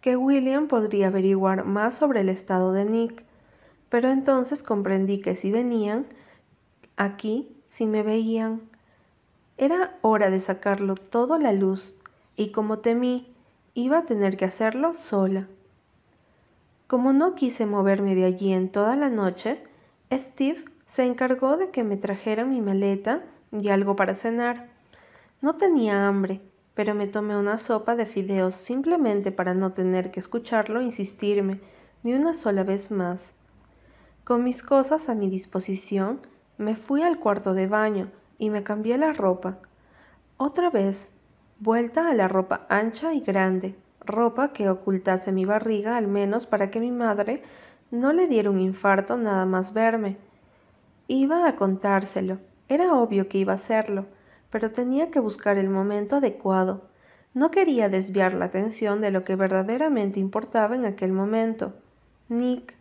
que 0.00 0.16
William 0.16 0.68
podría 0.68 1.08
averiguar 1.08 1.64
más 1.64 1.96
sobre 1.96 2.20
el 2.20 2.28
estado 2.28 2.72
de 2.72 2.84
Nick, 2.84 3.24
pero 3.88 4.10
entonces 4.10 4.62
comprendí 4.62 5.20
que 5.20 5.34
si 5.34 5.50
venían 5.50 6.06
aquí, 6.96 7.48
si 7.68 7.86
me 7.86 8.02
veían, 8.02 8.60
era 9.56 9.96
hora 10.02 10.30
de 10.30 10.40
sacarlo 10.40 10.94
todo 10.94 11.34
a 11.34 11.40
la 11.40 11.52
luz, 11.52 11.94
y 12.36 12.50
como 12.52 12.78
temí, 12.78 13.34
iba 13.74 13.98
a 13.98 14.04
tener 14.04 14.36
que 14.36 14.44
hacerlo 14.44 14.94
sola. 14.94 15.48
Como 16.86 17.12
no 17.12 17.34
quise 17.34 17.66
moverme 17.66 18.14
de 18.14 18.24
allí 18.24 18.52
en 18.52 18.68
toda 18.68 18.94
la 18.94 19.08
noche, 19.08 19.62
Steve 20.12 20.64
se 20.86 21.04
encargó 21.04 21.56
de 21.56 21.70
que 21.70 21.82
me 21.82 21.96
trajera 21.96 22.44
mi 22.44 22.60
maleta 22.60 23.22
y 23.52 23.68
algo 23.68 23.96
para 23.96 24.14
cenar. 24.14 24.68
No 25.40 25.56
tenía 25.56 26.06
hambre, 26.06 26.40
pero 26.74 26.94
me 26.94 27.06
tomé 27.06 27.36
una 27.36 27.58
sopa 27.58 27.96
de 27.96 28.06
fideos 28.06 28.54
simplemente 28.54 29.32
para 29.32 29.54
no 29.54 29.72
tener 29.72 30.10
que 30.10 30.20
escucharlo 30.20 30.80
insistirme 30.80 31.60
ni 32.02 32.14
una 32.14 32.34
sola 32.34 32.62
vez 32.62 32.90
más. 32.90 33.34
Con 34.24 34.44
mis 34.44 34.62
cosas 34.62 35.08
a 35.08 35.14
mi 35.14 35.28
disposición, 35.28 36.20
me 36.56 36.76
fui 36.76 37.02
al 37.02 37.18
cuarto 37.18 37.54
de 37.54 37.66
baño 37.66 38.10
y 38.38 38.50
me 38.50 38.62
cambié 38.62 38.98
la 38.98 39.12
ropa. 39.12 39.58
Otra 40.36 40.70
vez, 40.70 41.14
vuelta 41.60 42.08
a 42.08 42.14
la 42.14 42.28
ropa 42.28 42.66
ancha 42.68 43.14
y 43.14 43.20
grande, 43.20 43.74
ropa 44.00 44.52
que 44.52 44.70
ocultase 44.70 45.32
mi 45.32 45.44
barriga 45.44 45.96
al 45.96 46.06
menos 46.08 46.46
para 46.46 46.70
que 46.70 46.80
mi 46.80 46.90
madre 46.90 47.42
no 47.90 48.12
le 48.12 48.26
diera 48.26 48.50
un 48.50 48.60
infarto 48.60 49.16
nada 49.16 49.46
más 49.46 49.72
verme. 49.72 50.16
Iba 51.06 51.48
a 51.48 51.56
contárselo, 51.56 52.38
era 52.68 52.94
obvio 52.94 53.28
que 53.28 53.38
iba 53.38 53.52
a 53.52 53.56
hacerlo, 53.56 54.06
pero 54.50 54.70
tenía 54.70 55.10
que 55.10 55.20
buscar 55.20 55.58
el 55.58 55.70
momento 55.70 56.16
adecuado. 56.16 56.82
No 57.34 57.50
quería 57.50 57.88
desviar 57.88 58.34
la 58.34 58.46
atención 58.46 59.00
de 59.00 59.10
lo 59.10 59.24
que 59.24 59.36
verdaderamente 59.36 60.20
importaba 60.20 60.74
en 60.74 60.84
aquel 60.84 61.12
momento. 61.12 61.72
Nick. 62.28 62.74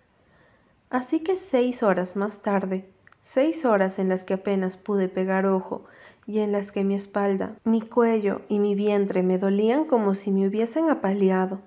Así 0.90 1.20
que 1.20 1.38
seis 1.38 1.84
horas 1.84 2.16
más 2.16 2.42
tarde, 2.42 2.86
seis 3.22 3.66
horas 3.66 4.00
en 4.00 4.10
las 4.10 4.24
que 4.24 4.36
apenas 4.36 4.78
pude 4.78 5.10
pegar 5.10 5.46
ojo 5.46 5.84
y 6.26 6.40
en 6.40 6.52
las 6.52 6.72
que 6.72 6.84
mi 6.84 6.96
espalda, 6.96 7.56
mi 7.64 7.82
cuello 7.82 8.42
y 8.50 8.60
mi 8.60 8.76
vientre 8.76 9.24
me 9.24 9.38
dolían 9.38 9.86
como 9.86 10.16
si 10.16 10.32
me 10.32 10.48
hubiesen 10.48 10.90
apaleado. 10.90 11.60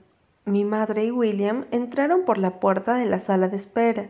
Mi 0.44 0.64
madre 0.64 1.04
y 1.04 1.10
William 1.10 1.66
entraron 1.70 2.24
por 2.24 2.38
la 2.38 2.60
puerta 2.60 2.94
de 2.94 3.06
la 3.06 3.20
sala 3.20 3.48
de 3.48 3.56
espera. 3.56 4.08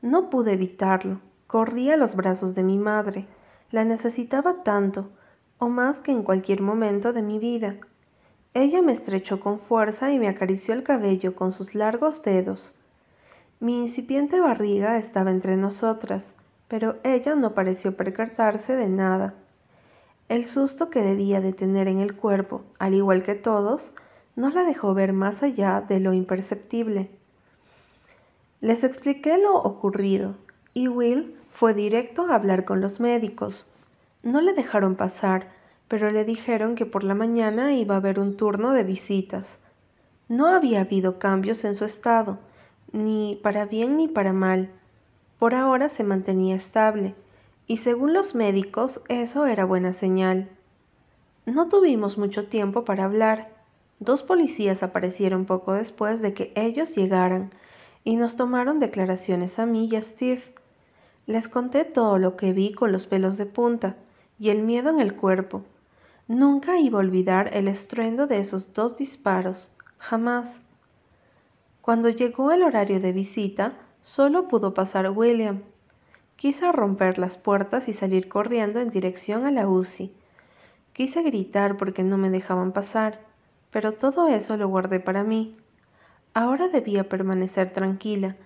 No 0.00 0.30
pude 0.30 0.52
evitarlo. 0.54 1.20
Corrí 1.46 1.90
a 1.90 1.96
los 1.96 2.16
brazos 2.16 2.54
de 2.54 2.62
mi 2.62 2.78
madre. 2.78 3.26
La 3.70 3.84
necesitaba 3.84 4.62
tanto, 4.62 5.10
o 5.58 5.68
más 5.68 6.00
que 6.00 6.12
en 6.12 6.22
cualquier 6.22 6.62
momento 6.62 7.12
de 7.12 7.22
mi 7.22 7.38
vida. 7.38 7.76
Ella 8.54 8.80
me 8.80 8.92
estrechó 8.92 9.40
con 9.40 9.58
fuerza 9.58 10.10
y 10.10 10.18
me 10.18 10.28
acarició 10.28 10.72
el 10.74 10.82
cabello 10.82 11.36
con 11.36 11.52
sus 11.52 11.74
largos 11.74 12.22
dedos. 12.22 12.74
Mi 13.60 13.82
incipiente 13.82 14.40
barriga 14.40 14.96
estaba 14.98 15.30
entre 15.30 15.56
nosotras, 15.56 16.36
pero 16.68 16.96
ella 17.04 17.34
no 17.34 17.54
pareció 17.54 17.96
percatarse 17.96 18.74
de 18.74 18.88
nada. 18.88 19.34
El 20.28 20.46
susto 20.46 20.90
que 20.90 21.02
debía 21.02 21.40
de 21.40 21.52
tener 21.52 21.88
en 21.88 21.98
el 21.98 22.16
cuerpo, 22.16 22.62
al 22.78 22.94
igual 22.94 23.22
que 23.22 23.34
todos, 23.34 23.94
no 24.36 24.50
la 24.50 24.64
dejó 24.64 24.94
ver 24.94 25.12
más 25.12 25.42
allá 25.42 25.84
de 25.86 26.00
lo 26.00 26.12
imperceptible. 26.12 27.10
Les 28.60 28.84
expliqué 28.84 29.38
lo 29.38 29.56
ocurrido, 29.56 30.36
y 30.74 30.88
Will 30.88 31.36
fue 31.58 31.74
directo 31.74 32.30
a 32.30 32.36
hablar 32.36 32.64
con 32.64 32.80
los 32.80 33.00
médicos. 33.00 33.66
No 34.22 34.40
le 34.40 34.52
dejaron 34.52 34.94
pasar, 34.94 35.48
pero 35.88 36.12
le 36.12 36.24
dijeron 36.24 36.76
que 36.76 36.86
por 36.86 37.02
la 37.02 37.16
mañana 37.16 37.74
iba 37.74 37.96
a 37.96 37.98
haber 37.98 38.20
un 38.20 38.36
turno 38.36 38.74
de 38.74 38.84
visitas. 38.84 39.58
No 40.28 40.46
había 40.46 40.82
habido 40.82 41.18
cambios 41.18 41.64
en 41.64 41.74
su 41.74 41.84
estado, 41.84 42.38
ni 42.92 43.40
para 43.42 43.64
bien 43.64 43.96
ni 43.96 44.06
para 44.06 44.32
mal. 44.32 44.70
Por 45.40 45.52
ahora 45.52 45.88
se 45.88 46.04
mantenía 46.04 46.54
estable, 46.54 47.16
y 47.66 47.78
según 47.78 48.12
los 48.12 48.36
médicos 48.36 49.00
eso 49.08 49.44
era 49.46 49.64
buena 49.64 49.92
señal. 49.92 50.48
No 51.44 51.68
tuvimos 51.68 52.18
mucho 52.18 52.46
tiempo 52.46 52.84
para 52.84 53.02
hablar. 53.02 53.48
Dos 53.98 54.22
policías 54.22 54.84
aparecieron 54.84 55.44
poco 55.44 55.72
después 55.72 56.22
de 56.22 56.34
que 56.34 56.52
ellos 56.54 56.94
llegaran, 56.94 57.50
y 58.04 58.14
nos 58.14 58.36
tomaron 58.36 58.78
declaraciones 58.78 59.58
a 59.58 59.66
mí 59.66 59.88
y 59.90 59.96
a 59.96 60.02
Steve. 60.02 60.57
Les 61.28 61.46
conté 61.46 61.84
todo 61.84 62.16
lo 62.16 62.38
que 62.38 62.54
vi 62.54 62.72
con 62.72 62.90
los 62.90 63.04
pelos 63.04 63.36
de 63.36 63.44
punta 63.44 63.96
y 64.38 64.48
el 64.48 64.62
miedo 64.62 64.88
en 64.88 64.98
el 64.98 65.14
cuerpo. 65.14 65.62
Nunca 66.26 66.78
iba 66.78 66.98
a 66.98 67.02
olvidar 67.02 67.50
el 67.54 67.68
estruendo 67.68 68.26
de 68.26 68.40
esos 68.40 68.72
dos 68.72 68.96
disparos, 68.96 69.70
jamás. 69.98 70.62
Cuando 71.82 72.08
llegó 72.08 72.50
el 72.50 72.62
horario 72.62 72.98
de 72.98 73.12
visita, 73.12 73.74
solo 74.02 74.48
pudo 74.48 74.72
pasar 74.72 75.10
William. 75.10 75.60
Quise 76.36 76.72
romper 76.72 77.18
las 77.18 77.36
puertas 77.36 77.88
y 77.88 77.92
salir 77.92 78.30
corriendo 78.30 78.80
en 78.80 78.88
dirección 78.88 79.44
a 79.44 79.50
la 79.50 79.68
UCI. 79.68 80.14
Quise 80.94 81.22
gritar 81.22 81.76
porque 81.76 82.04
no 82.04 82.16
me 82.16 82.30
dejaban 82.30 82.72
pasar, 82.72 83.20
pero 83.70 83.92
todo 83.92 84.28
eso 84.28 84.56
lo 84.56 84.66
guardé 84.68 84.98
para 84.98 85.24
mí. 85.24 85.58
Ahora 86.32 86.68
debía 86.68 87.06
permanecer 87.10 87.74
tranquila, 87.74 88.36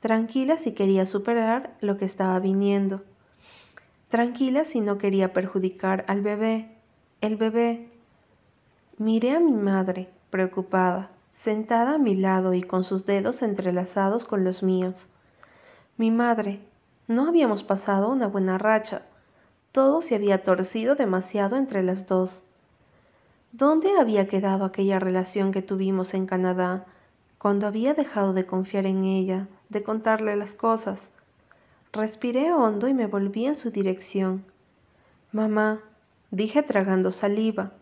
tranquila 0.00 0.56
si 0.56 0.72
quería 0.72 1.06
superar 1.06 1.76
lo 1.80 1.98
que 1.98 2.06
estaba 2.06 2.38
viniendo, 2.40 3.02
tranquila 4.08 4.64
si 4.64 4.80
no 4.80 4.98
quería 4.98 5.32
perjudicar 5.32 6.04
al 6.08 6.22
bebé, 6.22 6.70
el 7.20 7.36
bebé. 7.36 7.88
Miré 8.98 9.32
a 9.32 9.40
mi 9.40 9.52
madre, 9.52 10.08
preocupada, 10.30 11.10
sentada 11.32 11.94
a 11.94 11.98
mi 11.98 12.14
lado 12.14 12.54
y 12.54 12.62
con 12.62 12.82
sus 12.84 13.06
dedos 13.06 13.42
entrelazados 13.42 14.24
con 14.24 14.44
los 14.44 14.62
míos. 14.62 15.08
Mi 15.96 16.10
madre, 16.10 16.60
no 17.06 17.28
habíamos 17.28 17.62
pasado 17.62 18.08
una 18.08 18.26
buena 18.26 18.58
racha, 18.58 19.02
todo 19.72 20.02
se 20.02 20.14
había 20.14 20.42
torcido 20.42 20.94
demasiado 20.96 21.56
entre 21.56 21.82
las 21.82 22.06
dos. 22.06 22.42
¿Dónde 23.52 23.98
había 23.98 24.26
quedado 24.26 24.64
aquella 24.64 24.98
relación 24.98 25.52
que 25.52 25.62
tuvimos 25.62 26.14
en 26.14 26.26
Canadá, 26.26 26.86
cuando 27.38 27.66
había 27.66 27.94
dejado 27.94 28.32
de 28.32 28.46
confiar 28.46 28.86
en 28.86 29.04
ella, 29.04 29.48
de 29.70 29.82
contarle 29.82 30.36
las 30.36 30.52
cosas. 30.52 31.12
Respiré 31.92 32.52
hondo 32.52 32.86
y 32.86 32.94
me 32.94 33.06
volví 33.06 33.46
en 33.46 33.56
su 33.56 33.70
dirección. 33.70 34.44
Mamá, 35.32 35.80
dije 36.30 36.62
tragando 36.62 37.12
saliva, 37.12 37.72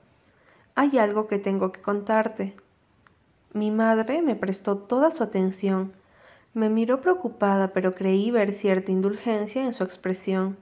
hay 0.74 0.98
algo 0.98 1.26
que 1.26 1.38
tengo 1.38 1.72
que 1.72 1.80
contarte. 1.80 2.54
Mi 3.52 3.70
madre 3.70 4.22
me 4.22 4.36
prestó 4.36 4.76
toda 4.76 5.10
su 5.10 5.24
atención. 5.24 5.92
Me 6.54 6.68
miró 6.68 7.00
preocupada, 7.00 7.72
pero 7.72 7.94
creí 7.94 8.30
ver 8.30 8.52
cierta 8.52 8.92
indulgencia 8.92 9.64
en 9.64 9.72
su 9.72 9.82
expresión. 9.82 10.56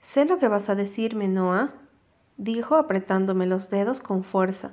Sé 0.00 0.24
lo 0.24 0.38
que 0.38 0.48
vas 0.48 0.70
a 0.70 0.74
decirme, 0.74 1.28
Noah, 1.28 1.74
dijo 2.36 2.76
apretándome 2.76 3.46
los 3.46 3.68
dedos 3.68 4.00
con 4.00 4.24
fuerza. 4.24 4.72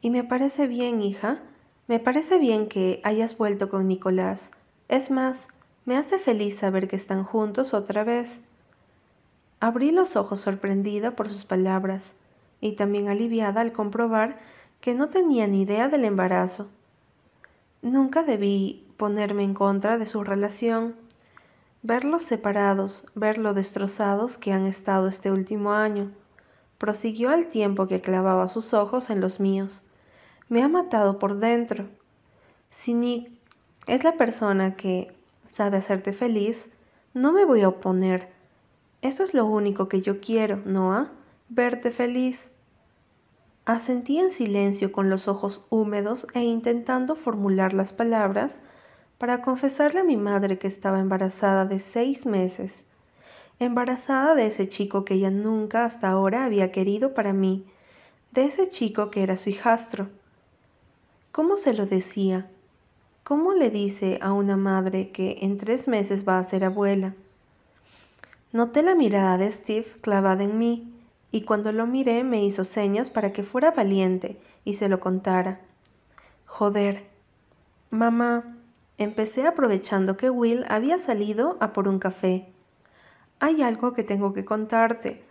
Y 0.00 0.10
me 0.10 0.24
parece 0.24 0.66
bien, 0.66 1.02
hija, 1.02 1.40
me 1.88 1.98
parece 1.98 2.38
bien 2.38 2.68
que 2.68 3.00
hayas 3.02 3.36
vuelto 3.36 3.68
con 3.68 3.88
Nicolás. 3.88 4.52
Es 4.88 5.10
más, 5.10 5.48
me 5.84 5.96
hace 5.96 6.18
feliz 6.18 6.58
saber 6.58 6.88
que 6.88 6.96
están 6.96 7.24
juntos 7.24 7.74
otra 7.74 8.04
vez. 8.04 8.42
Abrí 9.60 9.90
los 9.90 10.16
ojos 10.16 10.40
sorprendida 10.40 11.12
por 11.12 11.28
sus 11.28 11.44
palabras 11.44 12.14
y 12.60 12.72
también 12.72 13.08
aliviada 13.08 13.60
al 13.60 13.72
comprobar 13.72 14.38
que 14.80 14.94
no 14.94 15.08
tenía 15.08 15.46
ni 15.46 15.62
idea 15.62 15.88
del 15.88 16.04
embarazo. 16.04 16.68
Nunca 17.80 18.22
debí 18.22 18.86
ponerme 18.96 19.44
en 19.44 19.54
contra 19.54 19.98
de 19.98 20.06
su 20.06 20.24
relación. 20.24 20.94
Verlos 21.82 22.24
separados, 22.24 23.06
ver 23.14 23.38
lo 23.38 23.54
destrozados 23.54 24.38
que 24.38 24.52
han 24.52 24.66
estado 24.66 25.08
este 25.08 25.32
último 25.32 25.72
año. 25.72 26.12
Prosiguió 26.78 27.30
al 27.30 27.46
tiempo 27.46 27.86
que 27.86 28.00
clavaba 28.00 28.48
sus 28.48 28.74
ojos 28.74 29.10
en 29.10 29.20
los 29.20 29.40
míos 29.40 29.82
me 30.52 30.62
ha 30.62 30.68
matado 30.68 31.18
por 31.18 31.38
dentro. 31.38 31.86
Si 32.68 32.92
es 33.86 34.04
la 34.04 34.12
persona 34.12 34.76
que 34.76 35.12
sabe 35.46 35.78
hacerte 35.78 36.12
feliz, 36.12 36.72
no 37.14 37.32
me 37.32 37.44
voy 37.44 37.62
a 37.62 37.68
oponer. 37.68 38.28
Eso 39.02 39.24
es 39.24 39.34
lo 39.34 39.44
único 39.44 39.88
que 39.88 40.00
yo 40.00 40.20
quiero, 40.20 40.60
Noah, 40.64 41.10
verte 41.48 41.90
feliz. 41.90 42.52
Asentí 43.64 44.18
en 44.18 44.30
silencio 44.30 44.92
con 44.92 45.10
los 45.10 45.28
ojos 45.28 45.66
húmedos 45.70 46.26
e 46.34 46.40
intentando 46.40 47.14
formular 47.14 47.74
las 47.74 47.92
palabras 47.92 48.62
para 49.18 49.42
confesarle 49.42 50.00
a 50.00 50.04
mi 50.04 50.16
madre 50.16 50.58
que 50.58 50.66
estaba 50.66 50.98
embarazada 50.98 51.64
de 51.64 51.78
seis 51.78 52.26
meses, 52.26 52.86
embarazada 53.60 54.34
de 54.34 54.46
ese 54.46 54.68
chico 54.68 55.04
que 55.04 55.14
ella 55.14 55.30
nunca 55.30 55.84
hasta 55.84 56.08
ahora 56.08 56.44
había 56.44 56.72
querido 56.72 57.14
para 57.14 57.32
mí, 57.32 57.64
de 58.32 58.44
ese 58.44 58.70
chico 58.70 59.10
que 59.10 59.22
era 59.22 59.36
su 59.36 59.50
hijastro. 59.50 60.08
¿Cómo 61.30 61.56
se 61.56 61.72
lo 61.74 61.86
decía? 61.86 62.48
¿Cómo 63.24 63.52
le 63.52 63.70
dice 63.70 64.18
a 64.20 64.32
una 64.32 64.56
madre 64.56 65.10
que 65.10 65.38
en 65.42 65.56
tres 65.56 65.86
meses 65.86 66.26
va 66.28 66.40
a 66.40 66.44
ser 66.44 66.64
abuela? 66.64 67.14
Noté 68.52 68.82
la 68.82 68.96
mirada 68.96 69.38
de 69.38 69.52
Steve 69.52 69.86
clavada 70.00 70.42
en 70.42 70.58
mí, 70.58 70.92
y 71.30 71.42
cuando 71.42 71.70
lo 71.70 71.86
miré 71.86 72.24
me 72.24 72.44
hizo 72.44 72.64
señas 72.64 73.10
para 73.10 73.32
que 73.32 73.44
fuera 73.44 73.70
valiente 73.70 74.40
y 74.64 74.74
se 74.74 74.88
lo 74.88 74.98
contara. 74.98 75.60
Joder. 76.46 77.04
Mamá, 77.90 78.56
empecé 78.98 79.46
aprovechando 79.46 80.16
que 80.16 80.28
Will 80.28 80.64
había 80.68 80.98
salido 80.98 81.56
a 81.60 81.72
por 81.72 81.86
un 81.86 82.00
café. 82.00 82.48
Hay 83.38 83.62
algo 83.62 83.92
que 83.92 84.02
tengo 84.02 84.32
que 84.34 84.44
contarte, 84.44 85.22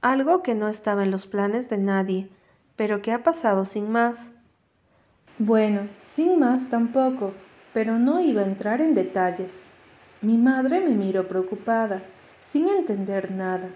algo 0.00 0.42
que 0.42 0.56
no 0.56 0.68
estaba 0.68 1.04
en 1.04 1.12
los 1.12 1.26
planes 1.26 1.70
de 1.70 1.78
nadie, 1.78 2.28
pero 2.74 3.02
que 3.02 3.12
ha 3.12 3.22
pasado 3.22 3.64
sin 3.64 3.90
más. 3.90 4.35
Bueno, 5.38 5.88
sin 6.00 6.38
más 6.38 6.70
tampoco, 6.70 7.34
pero 7.74 7.98
no 7.98 8.20
iba 8.20 8.40
a 8.40 8.46
entrar 8.46 8.80
en 8.80 8.94
detalles. 8.94 9.66
Mi 10.22 10.38
madre 10.38 10.80
me 10.80 10.94
miró 10.94 11.28
preocupada 11.28 12.00
sin 12.40 12.68
entender 12.68 13.30
nada. 13.30 13.68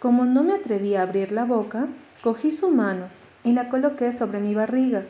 Como 0.00 0.24
no 0.24 0.42
me 0.42 0.54
atreví 0.54 0.96
a 0.96 1.02
abrir 1.02 1.30
la 1.30 1.44
boca, 1.44 1.86
cogí 2.24 2.50
su 2.50 2.70
mano 2.70 3.06
y 3.44 3.52
la 3.52 3.68
coloqué 3.68 4.12
sobre 4.12 4.40
mi 4.40 4.52
barriga. 4.56 5.04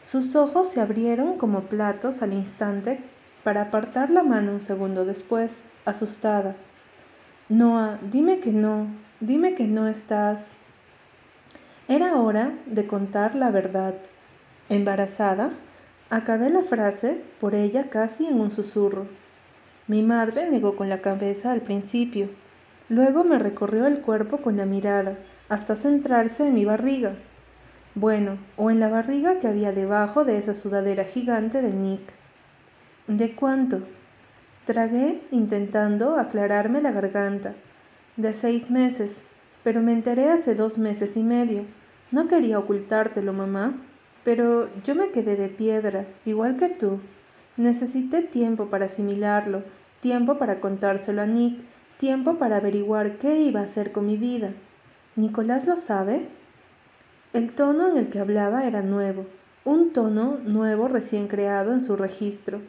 Sus 0.00 0.36
ojos 0.36 0.68
se 0.68 0.82
abrieron 0.82 1.38
como 1.38 1.62
platos 1.62 2.20
al 2.20 2.34
instante 2.34 3.00
para 3.42 3.62
apartar 3.62 4.10
la 4.10 4.22
mano 4.22 4.52
un 4.52 4.60
segundo 4.60 5.06
después, 5.06 5.64
asustada. 5.86 6.56
Noah, 7.48 7.98
dime 8.02 8.38
que 8.38 8.52
no, 8.52 8.88
dime 9.20 9.54
que 9.54 9.66
no 9.66 9.88
estás. 9.88 10.52
Era 11.88 12.16
hora 12.16 12.52
de 12.66 12.86
contar 12.86 13.34
la 13.34 13.50
verdad. 13.50 13.94
Embarazada, 14.70 15.50
acabé 16.08 16.48
la 16.48 16.62
frase 16.62 17.20
por 17.38 17.54
ella 17.54 17.90
casi 17.90 18.26
en 18.26 18.40
un 18.40 18.50
susurro. 18.50 19.06
Mi 19.88 20.02
madre 20.02 20.48
negó 20.48 20.74
con 20.74 20.88
la 20.88 21.02
cabeza 21.02 21.52
al 21.52 21.60
principio, 21.60 22.30
luego 22.88 23.24
me 23.24 23.38
recorrió 23.38 23.86
el 23.86 24.00
cuerpo 24.00 24.38
con 24.38 24.56
la 24.56 24.64
mirada, 24.64 25.18
hasta 25.50 25.76
centrarse 25.76 26.46
en 26.46 26.54
mi 26.54 26.64
barriga. 26.64 27.14
Bueno, 27.94 28.38
o 28.56 28.70
en 28.70 28.80
la 28.80 28.88
barriga 28.88 29.38
que 29.38 29.48
había 29.48 29.72
debajo 29.72 30.24
de 30.24 30.38
esa 30.38 30.54
sudadera 30.54 31.04
gigante 31.04 31.60
de 31.60 31.72
Nick. 31.72 32.14
¿De 33.06 33.34
cuánto? 33.34 33.82
Tragué 34.64 35.20
intentando 35.30 36.16
aclararme 36.16 36.80
la 36.80 36.90
garganta. 36.90 37.54
De 38.16 38.32
seis 38.32 38.70
meses, 38.70 39.24
pero 39.62 39.82
me 39.82 39.92
enteré 39.92 40.30
hace 40.30 40.54
dos 40.54 40.78
meses 40.78 41.18
y 41.18 41.22
medio. 41.22 41.66
No 42.10 42.28
quería 42.28 42.58
ocultártelo, 42.58 43.34
mamá, 43.34 43.74
pero 44.24 44.68
yo 44.84 44.94
me 44.94 45.10
quedé 45.10 45.36
de 45.36 45.48
piedra, 45.48 46.06
igual 46.24 46.56
que 46.56 46.70
tú. 46.70 46.98
Necesité 47.56 48.22
tiempo 48.22 48.66
para 48.66 48.86
asimilarlo, 48.86 49.62
tiempo 50.00 50.38
para 50.38 50.60
contárselo 50.60 51.22
a 51.22 51.26
Nick, 51.26 51.60
tiempo 51.98 52.34
para 52.34 52.56
averiguar 52.56 53.18
qué 53.18 53.40
iba 53.40 53.60
a 53.60 53.64
hacer 53.64 53.92
con 53.92 54.06
mi 54.06 54.16
vida. 54.16 54.52
¿Nicolás 55.14 55.66
lo 55.66 55.76
sabe? 55.76 56.26
El 57.32 57.52
tono 57.52 57.88
en 57.88 57.96
el 57.96 58.08
que 58.08 58.18
hablaba 58.18 58.66
era 58.66 58.82
nuevo, 58.82 59.26
un 59.64 59.92
tono 59.92 60.38
nuevo 60.44 60.88
recién 60.88 61.28
creado 61.28 61.72
en 61.72 61.82
su 61.82 61.96
registro. 61.96 62.60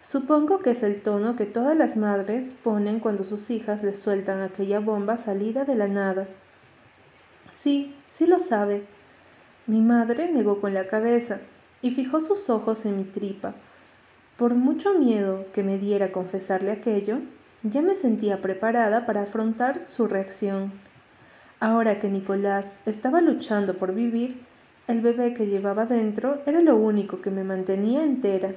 Supongo 0.00 0.60
que 0.60 0.70
es 0.70 0.82
el 0.82 1.02
tono 1.02 1.34
que 1.34 1.44
todas 1.44 1.76
las 1.76 1.96
madres 1.96 2.52
ponen 2.52 3.00
cuando 3.00 3.24
sus 3.24 3.50
hijas 3.50 3.82
les 3.82 3.98
sueltan 3.98 4.40
aquella 4.40 4.78
bomba 4.78 5.16
salida 5.16 5.64
de 5.64 5.74
la 5.74 5.88
nada. 5.88 6.28
Sí, 7.50 7.96
sí 8.06 8.26
lo 8.26 8.38
sabe. 8.38 8.84
Mi 9.68 9.82
madre 9.82 10.32
negó 10.32 10.62
con 10.62 10.72
la 10.72 10.86
cabeza 10.86 11.40
y 11.82 11.90
fijó 11.90 12.20
sus 12.20 12.48
ojos 12.48 12.86
en 12.86 12.96
mi 12.96 13.04
tripa. 13.04 13.54
Por 14.38 14.54
mucho 14.54 14.94
miedo 14.94 15.44
que 15.52 15.62
me 15.62 15.76
diera 15.76 16.10
confesarle 16.10 16.72
aquello, 16.72 17.18
ya 17.62 17.82
me 17.82 17.94
sentía 17.94 18.40
preparada 18.40 19.04
para 19.04 19.24
afrontar 19.24 19.86
su 19.86 20.06
reacción. 20.06 20.72
Ahora 21.60 21.98
que 21.98 22.08
Nicolás 22.08 22.80
estaba 22.86 23.20
luchando 23.20 23.76
por 23.76 23.92
vivir, 23.92 24.40
el 24.86 25.02
bebé 25.02 25.34
que 25.34 25.48
llevaba 25.48 25.84
dentro 25.84 26.40
era 26.46 26.62
lo 26.62 26.76
único 26.76 27.20
que 27.20 27.30
me 27.30 27.44
mantenía 27.44 28.04
entera, 28.04 28.54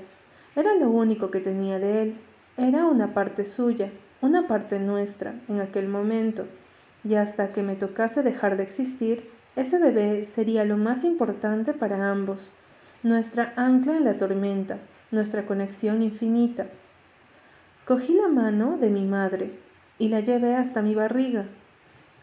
era 0.55 0.75
lo 0.75 0.89
único 0.89 1.29
que 1.29 1.41
tenía 1.41 1.77
de 1.77 2.03
él, 2.03 2.17
era 2.55 2.85
una 2.85 3.13
parte 3.13 3.43
suya, 3.43 3.91
una 4.21 4.47
parte 4.47 4.79
nuestra 4.79 5.35
en 5.49 5.59
aquel 5.59 5.89
momento, 5.89 6.45
y 7.03 7.15
hasta 7.15 7.51
que 7.51 7.63
me 7.63 7.75
tocase 7.75 8.23
dejar 8.23 8.55
de 8.55 8.63
existir, 8.63 9.29
ese 9.55 9.79
bebé 9.79 10.25
sería 10.25 10.63
lo 10.63 10.77
más 10.77 11.03
importante 11.03 11.73
para 11.73 12.09
ambos, 12.09 12.51
nuestra 13.03 13.53
ancla 13.57 13.97
en 13.97 14.05
la 14.05 14.15
tormenta, 14.15 14.77
nuestra 15.11 15.45
conexión 15.45 16.01
infinita. 16.01 16.67
Cogí 17.85 18.13
la 18.13 18.29
mano 18.29 18.77
de 18.77 18.89
mi 18.89 19.05
madre 19.05 19.51
y 19.99 20.07
la 20.07 20.21
llevé 20.21 20.55
hasta 20.55 20.81
mi 20.81 20.95
barriga. 20.95 21.45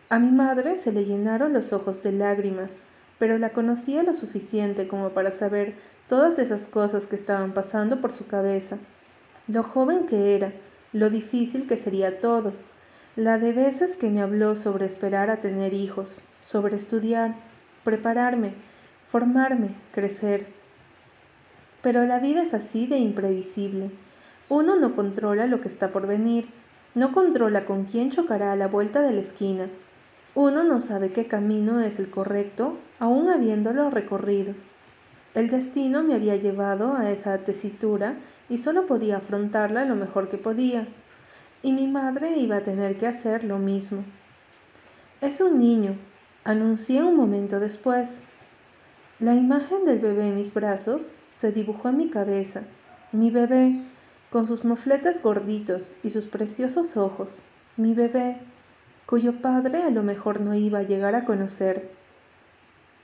A 0.08 0.18
mi 0.18 0.30
madre 0.30 0.76
se 0.78 0.90
le 0.90 1.04
llenaron 1.04 1.52
los 1.52 1.74
ojos 1.74 2.02
de 2.02 2.12
lágrimas, 2.12 2.80
pero 3.18 3.36
la 3.36 3.50
conocía 3.50 4.02
lo 4.02 4.14
suficiente 4.14 4.88
como 4.88 5.10
para 5.10 5.30
saber 5.30 5.74
todas 6.08 6.38
esas 6.38 6.66
cosas 6.66 7.06
que 7.06 7.16
estaban 7.16 7.52
pasando 7.52 8.00
por 8.00 8.12
su 8.12 8.26
cabeza, 8.26 8.78
lo 9.48 9.62
joven 9.62 10.06
que 10.06 10.34
era, 10.34 10.52
lo 10.92 11.10
difícil 11.10 11.66
que 11.66 11.76
sería 11.76 12.20
todo, 12.20 12.54
la 13.18 13.37
de 13.37 13.52
veces 13.52 13.96
que 13.96 14.11
me 14.11 14.22
habló 14.22 14.54
sobre 14.54 14.87
esperar 14.87 15.28
a 15.28 15.40
tener 15.40 15.74
hijos, 15.74 16.22
sobre 16.40 16.76
estudiar, 16.76 17.35
prepararme, 17.83 18.54
formarme, 19.07 19.74
crecer, 19.92 20.46
pero 21.83 22.04
la 22.04 22.20
vida 22.20 22.42
es 22.42 22.54
así 22.54 22.87
de 22.87 22.98
imprevisible. 22.98 23.90
Uno 24.48 24.76
no 24.76 24.94
controla 24.94 25.48
lo 25.48 25.61
que 25.61 25.66
está 25.66 25.90
por 25.90 26.07
venir, 26.07 26.48
no 26.94 27.12
controla 27.12 27.64
con 27.64 27.87
quién 27.87 28.12
chocará 28.12 28.52
a 28.52 28.57
la 28.57 28.68
vuelta 28.68 29.02
de 29.02 29.12
la 29.12 29.20
esquina. 29.20 29.66
Uno 30.37 30.62
no 30.62 30.81
sabe 30.81 31.11
qué 31.11 31.26
camino 31.26 31.81
es 31.81 31.98
el 31.98 32.11
correcto, 32.11 32.78
aún 33.00 33.28
habiéndolo 33.31 33.90
recorrido. 33.90 34.54
El 35.35 35.50
destino 35.50 36.04
me 36.04 36.14
había 36.14 36.37
llevado 36.37 36.94
a 36.94 37.11
esa 37.11 37.37
tesitura 37.38 38.14
y 38.48 38.59
solo 38.59 38.87
podía 38.87 39.16
afrontarla 39.16 39.85
lo 39.87 39.96
mejor 39.96 40.28
que 40.28 40.38
podía. 40.38 40.87
Y 41.62 41.73
mi 41.73 41.87
madre 41.87 42.37
iba 42.37 42.57
a 42.57 42.62
tener 42.62 42.99
que 42.99 43.07
hacer 43.07 43.44
lo 43.44 43.59
mismo. 43.59 44.05
Es 45.21 45.40
un 45.40 45.59
niño, 45.59 45.97
anuncié 46.44 47.03
un 47.03 47.16
momento 47.16 47.59
después. 47.59 48.23
La 49.18 49.35
imagen 49.35 49.85
del 49.85 49.99
bebé 49.99 50.29
en 50.29 50.37
mis 50.37 50.55
brazos 50.55 51.14
se 51.33 51.51
dibujó 51.51 51.88
en 51.88 51.97
mi 51.97 52.09
cabeza, 52.09 52.62
mi 53.11 53.31
bebé, 53.31 53.83
con 54.31 54.47
sus 54.47 54.64
mofletes 54.64 55.23
gorditos 55.23 55.92
y 56.03 56.11
sus 56.11 56.27
preciosos 56.27 56.97
ojos, 56.97 57.42
mi 57.77 57.94
bebé, 57.94 58.37
cuyo 59.07 59.40
padre 59.40 59.83
a 59.83 59.90
lo 59.90 60.03
mejor 60.03 60.40
no 60.40 60.55
iba 60.55 60.81
a 60.81 60.83
llegar 60.83 61.14
a 61.14 61.25
conocer. 61.25 61.90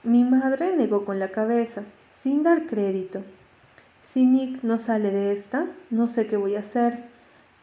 Mi 0.03 0.23
madre 0.23 0.75
negó 0.75 1.03
con 1.03 1.19
la 1.19 1.31
cabeza, 1.31 1.83
sin 2.11 2.43
dar 2.43 2.67
crédito. 2.67 3.23
Si 4.01 4.25
Nick 4.25 4.63
no 4.63 4.77
sale 4.77 5.09
de 5.09 5.31
esta, 5.31 5.65
no 5.89 6.07
sé 6.07 6.27
qué 6.27 6.37
voy 6.37 6.55
a 6.55 6.59
hacer, 6.59 7.14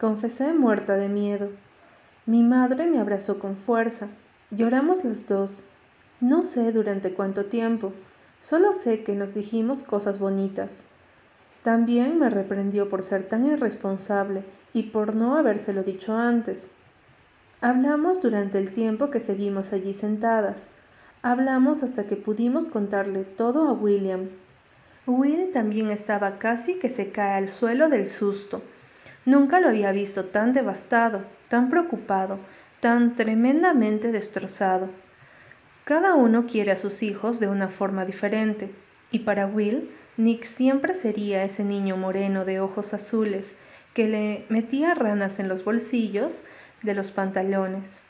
confesé 0.02 0.52
muerta 0.52 0.96
de 0.96 1.08
miedo. 1.08 1.48
Mi 2.26 2.42
madre 2.42 2.84
me 2.86 2.98
abrazó 2.98 3.38
con 3.38 3.56
fuerza, 3.56 4.08
lloramos 4.50 5.02
las 5.02 5.26
dos, 5.26 5.64
no 6.20 6.42
sé 6.42 6.72
durante 6.72 7.14
cuánto 7.14 7.46
tiempo, 7.46 7.94
Solo 8.42 8.72
sé 8.72 9.04
que 9.04 9.14
nos 9.14 9.34
dijimos 9.34 9.84
cosas 9.84 10.18
bonitas. 10.18 10.82
También 11.62 12.18
me 12.18 12.28
reprendió 12.28 12.88
por 12.88 13.04
ser 13.04 13.28
tan 13.28 13.46
irresponsable 13.46 14.42
y 14.72 14.82
por 14.90 15.14
no 15.14 15.36
habérselo 15.36 15.84
dicho 15.84 16.16
antes. 16.16 16.68
Hablamos 17.60 18.20
durante 18.20 18.58
el 18.58 18.72
tiempo 18.72 19.10
que 19.10 19.20
seguimos 19.20 19.72
allí 19.72 19.94
sentadas. 19.94 20.72
Hablamos 21.22 21.84
hasta 21.84 22.08
que 22.08 22.16
pudimos 22.16 22.66
contarle 22.66 23.22
todo 23.22 23.68
a 23.68 23.72
William. 23.74 24.30
Will 25.06 25.52
también 25.52 25.92
estaba 25.92 26.40
casi 26.40 26.80
que 26.80 26.90
se 26.90 27.12
cae 27.12 27.34
al 27.34 27.48
suelo 27.48 27.88
del 27.88 28.08
susto. 28.08 28.60
Nunca 29.24 29.60
lo 29.60 29.68
había 29.68 29.92
visto 29.92 30.24
tan 30.24 30.52
devastado, 30.52 31.22
tan 31.48 31.70
preocupado, 31.70 32.38
tan 32.80 33.14
tremendamente 33.14 34.10
destrozado. 34.10 34.88
Cada 35.84 36.14
uno 36.14 36.46
quiere 36.46 36.72
a 36.72 36.76
sus 36.76 37.02
hijos 37.02 37.40
de 37.40 37.48
una 37.48 37.68
forma 37.68 38.04
diferente, 38.04 38.70
y 39.10 39.20
para 39.20 39.46
Will, 39.46 39.90
Nick 40.16 40.44
siempre 40.44 40.94
sería 40.94 41.44
ese 41.44 41.64
niño 41.64 41.96
moreno 41.96 42.44
de 42.44 42.60
ojos 42.60 42.94
azules 42.94 43.58
que 43.94 44.08
le 44.08 44.44
metía 44.48 44.94
ranas 44.94 45.38
en 45.38 45.48
los 45.48 45.64
bolsillos 45.64 46.44
de 46.82 46.94
los 46.94 47.10
pantalones. 47.10 48.04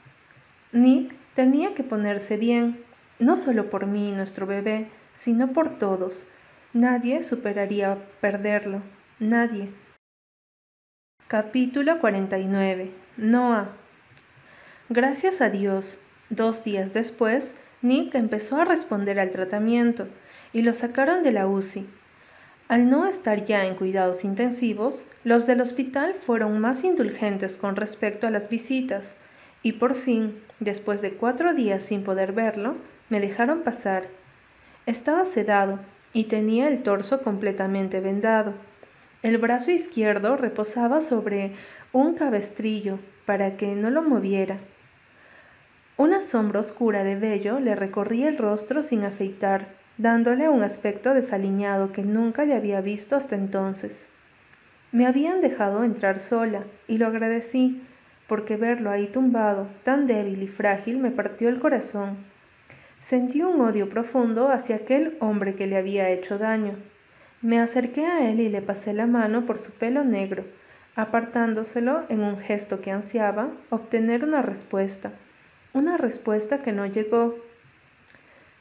Nick 0.72 1.14
tenía 1.34 1.74
que 1.74 1.82
ponerse 1.82 2.36
bien, 2.36 2.82
no 3.18 3.36
solo 3.36 3.70
por 3.70 3.86
mí 3.86 4.08
y 4.08 4.12
nuestro 4.12 4.46
bebé, 4.46 4.88
sino 5.14 5.52
por 5.52 5.78
todos. 5.78 6.26
Nadie 6.72 7.22
superaría 7.22 7.98
perderlo, 8.20 8.80
nadie. 9.18 9.68
Capítulo 11.32 11.98
49. 11.98 12.90
Noah. 13.16 13.70
Gracias 14.90 15.40
a 15.40 15.48
Dios, 15.48 15.98
dos 16.28 16.62
días 16.62 16.92
después, 16.92 17.58
Nick 17.80 18.14
empezó 18.16 18.60
a 18.60 18.66
responder 18.66 19.18
al 19.18 19.30
tratamiento 19.30 20.08
y 20.52 20.60
lo 20.60 20.74
sacaron 20.74 21.22
de 21.22 21.32
la 21.32 21.46
UCI. 21.46 21.88
Al 22.68 22.90
no 22.90 23.06
estar 23.06 23.46
ya 23.46 23.64
en 23.64 23.76
cuidados 23.76 24.24
intensivos, 24.24 25.06
los 25.24 25.46
del 25.46 25.62
hospital 25.62 26.12
fueron 26.12 26.58
más 26.58 26.84
indulgentes 26.84 27.56
con 27.56 27.76
respecto 27.76 28.26
a 28.26 28.30
las 28.30 28.50
visitas 28.50 29.16
y 29.62 29.72
por 29.72 29.94
fin, 29.94 30.38
después 30.60 31.00
de 31.00 31.14
cuatro 31.14 31.54
días 31.54 31.82
sin 31.82 32.04
poder 32.04 32.32
verlo, 32.32 32.76
me 33.08 33.20
dejaron 33.20 33.62
pasar. 33.62 34.04
Estaba 34.84 35.24
sedado 35.24 35.78
y 36.12 36.24
tenía 36.24 36.68
el 36.68 36.82
torso 36.82 37.22
completamente 37.22 38.00
vendado. 38.00 38.52
El 39.22 39.38
brazo 39.38 39.70
izquierdo 39.70 40.36
reposaba 40.36 41.00
sobre 41.00 41.52
un 41.92 42.14
cabestrillo 42.14 42.98
para 43.24 43.56
que 43.56 43.76
no 43.76 43.88
lo 43.88 44.02
moviera. 44.02 44.58
Una 45.96 46.22
sombra 46.22 46.58
oscura 46.58 47.04
de 47.04 47.14
vello 47.14 47.60
le 47.60 47.76
recorría 47.76 48.28
el 48.28 48.36
rostro 48.36 48.82
sin 48.82 49.04
afeitar, 49.04 49.68
dándole 49.96 50.48
un 50.48 50.64
aspecto 50.64 51.14
desaliñado 51.14 51.92
que 51.92 52.02
nunca 52.02 52.44
le 52.44 52.54
había 52.54 52.80
visto 52.80 53.14
hasta 53.14 53.36
entonces. 53.36 54.08
Me 54.90 55.06
habían 55.06 55.40
dejado 55.40 55.84
entrar 55.84 56.18
sola, 56.18 56.64
y 56.88 56.98
lo 56.98 57.06
agradecí, 57.06 57.80
porque 58.26 58.56
verlo 58.56 58.90
ahí 58.90 59.06
tumbado, 59.06 59.68
tan 59.84 60.08
débil 60.08 60.42
y 60.42 60.48
frágil, 60.48 60.98
me 60.98 61.12
partió 61.12 61.48
el 61.48 61.60
corazón. 61.60 62.16
Sentí 62.98 63.42
un 63.42 63.60
odio 63.60 63.88
profundo 63.88 64.48
hacia 64.48 64.76
aquel 64.76 65.16
hombre 65.20 65.54
que 65.54 65.68
le 65.68 65.76
había 65.76 66.10
hecho 66.10 66.38
daño. 66.38 66.74
Me 67.42 67.58
acerqué 67.58 68.06
a 68.06 68.30
él 68.30 68.38
y 68.38 68.48
le 68.48 68.62
pasé 68.62 68.92
la 68.92 69.08
mano 69.08 69.46
por 69.46 69.58
su 69.58 69.72
pelo 69.72 70.04
negro, 70.04 70.44
apartándoselo 70.94 72.04
en 72.08 72.20
un 72.20 72.38
gesto 72.38 72.80
que 72.80 72.92
ansiaba 72.92 73.48
obtener 73.68 74.24
una 74.24 74.42
respuesta, 74.42 75.12
una 75.72 75.96
respuesta 75.96 76.62
que 76.62 76.70
no 76.70 76.86
llegó. 76.86 77.34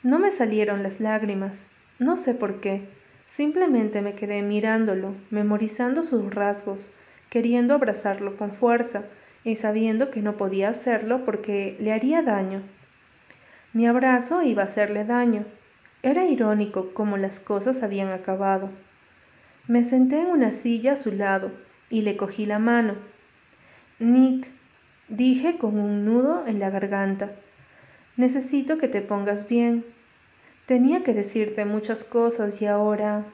No 0.02 0.17
me 0.17 0.32
salieron 0.32 0.82
las 0.82 1.00
lágrimas, 1.00 1.67
no 2.00 2.17
sé 2.17 2.34
por 2.34 2.60
qué, 2.60 2.89
simplemente 3.28 4.02
me 4.02 4.15
quedé 4.15 4.41
mirándolo, 4.41 5.13
memorizando 5.30 6.02
sus 6.02 6.34
rasgos, 6.34 6.91
queriendo 7.30 7.76
abrazarlo 7.76 8.36
con 8.36 8.56
fuerza 8.56 9.06
y 9.44 9.58
sabiendo 9.58 10.10
que 10.10 10.24
no 10.24 10.38
podía 10.38 10.70
hacerlo 10.70 11.24
porque 11.24 11.78
le 11.80 11.94
haría 11.94 12.24
daño. 12.24 12.63
Mi 13.74 13.86
abrazo 13.86 14.41
iba 14.41 14.63
a 14.63 14.65
hacerle 14.65 15.06
daño. 15.06 15.46
Era 16.04 16.26
irónico 16.26 16.94
cómo 16.94 17.18
las 17.18 17.40
cosas 17.40 17.84
habían 17.84 18.12
acabado. 18.12 18.70
Me 19.68 19.84
senté 19.84 20.22
en 20.22 20.28
una 20.28 20.52
silla 20.52 20.94
a 20.94 20.98
su 20.98 21.12
lado 21.12 21.52
y 21.90 22.02
le 22.02 22.18
cogí 22.18 22.46
la 22.46 22.58
mano. 22.58 22.96
Nick, 24.00 24.48
dije 25.10 25.60
con 25.60 25.80
un 25.80 26.06
nudo 26.06 26.48
en 26.48 26.60
la 26.60 26.72
garganta, 26.72 27.32
necesito 28.18 28.80
que 28.80 28.88
te 28.88 29.02
pongas 29.02 29.48
bien. 29.48 29.86
Tenía 30.66 31.04
que 31.04 31.14
decirte 31.14 31.66
muchas 31.66 32.04
cosas 32.04 32.62
y 32.62 32.66
ahora... 32.66 33.26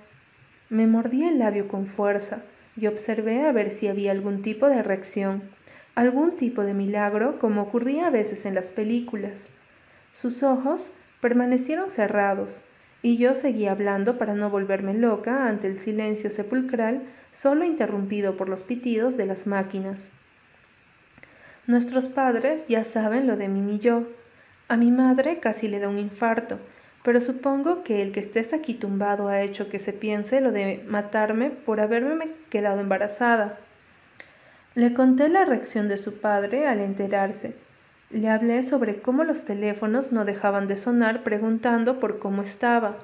Me 0.69 0.85
mordí 0.85 1.23
el 1.23 1.39
labio 1.39 1.69
con 1.69 1.87
fuerza 1.87 2.43
y 2.75 2.87
observé 2.87 3.45
a 3.45 3.53
ver 3.53 3.69
si 3.69 3.87
había 3.87 4.11
algún 4.11 4.41
tipo 4.41 4.67
de 4.67 4.83
reacción, 4.83 5.43
algún 5.95 6.35
tipo 6.35 6.63
de 6.63 6.73
milagro 6.73 7.39
como 7.39 7.61
ocurría 7.61 8.07
a 8.07 8.09
veces 8.09 8.45
en 8.45 8.53
las 8.53 8.67
películas. 8.67 9.49
Sus 10.11 10.43
ojos 10.43 10.91
permanecieron 11.21 11.91
cerrados, 11.91 12.61
y 13.01 13.17
yo 13.17 13.35
seguí 13.35 13.67
hablando 13.67 14.17
para 14.17 14.33
no 14.33 14.49
volverme 14.49 14.93
loca 14.93 15.47
ante 15.47 15.67
el 15.67 15.77
silencio 15.77 16.29
sepulcral 16.29 17.01
solo 17.31 17.63
interrumpido 17.63 18.35
por 18.35 18.49
los 18.49 18.63
pitidos 18.63 19.17
de 19.17 19.25
las 19.25 19.47
máquinas. 19.47 20.11
Nuestros 21.67 22.07
padres 22.07 22.67
ya 22.67 22.83
saben 22.83 23.27
lo 23.27 23.35
de 23.35 23.47
mí 23.47 23.75
y 23.75 23.79
yo. 23.79 24.03
A 24.69 24.77
mi 24.77 24.89
madre 24.89 25.39
casi 25.39 25.67
le 25.67 25.79
da 25.79 25.89
un 25.89 25.97
infarto, 25.97 26.59
pero 27.03 27.21
supongo 27.21 27.83
que 27.83 28.01
el 28.01 28.11
que 28.11 28.19
estés 28.19 28.53
aquí 28.53 28.73
tumbado 28.73 29.27
ha 29.27 29.41
hecho 29.41 29.69
que 29.69 29.79
se 29.79 29.93
piense 29.93 30.41
lo 30.41 30.51
de 30.51 30.83
matarme 30.87 31.49
por 31.51 31.79
haberme 31.79 32.29
quedado 32.49 32.81
embarazada. 32.81 33.57
Le 34.75 34.93
conté 34.93 35.29
la 35.29 35.45
reacción 35.45 35.87
de 35.87 35.97
su 35.97 36.19
padre 36.19 36.67
al 36.67 36.79
enterarse, 36.79 37.55
le 38.09 38.29
hablé 38.29 38.63
sobre 38.63 39.01
cómo 39.01 39.25
los 39.25 39.43
teléfonos 39.43 40.13
no 40.13 40.23
dejaban 40.23 40.67
de 40.67 40.77
sonar 40.77 41.23
preguntando 41.23 41.99
por 41.99 42.19
cómo 42.19 42.41
estaba. 42.41 42.97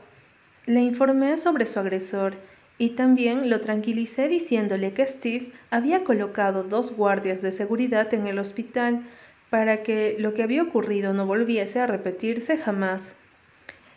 Le 0.66 0.80
informé 0.82 1.36
sobre 1.38 1.66
su 1.66 1.80
agresor 1.80 2.36
y 2.78 2.92
también 2.92 3.50
lo 3.50 3.60
tranquilicé 3.60 4.30
diciéndole 4.30 4.94
que 4.94 5.06
Steve 5.06 5.52
había 5.70 6.06
colocado 6.06 6.64
dos 6.64 6.96
guardias 6.96 7.42
de 7.42 7.52
seguridad 7.52 8.14
en 8.14 8.28
el 8.28 8.40
hospital 8.40 9.02
para 9.50 9.84
que 9.84 10.16
lo 10.20 10.34
que 10.34 10.42
había 10.42 10.64
ocurrido 10.64 11.14
no 11.14 11.26
volviese 11.26 11.80
a 11.80 11.88
repetirse 11.88 12.58
jamás. 12.58 13.18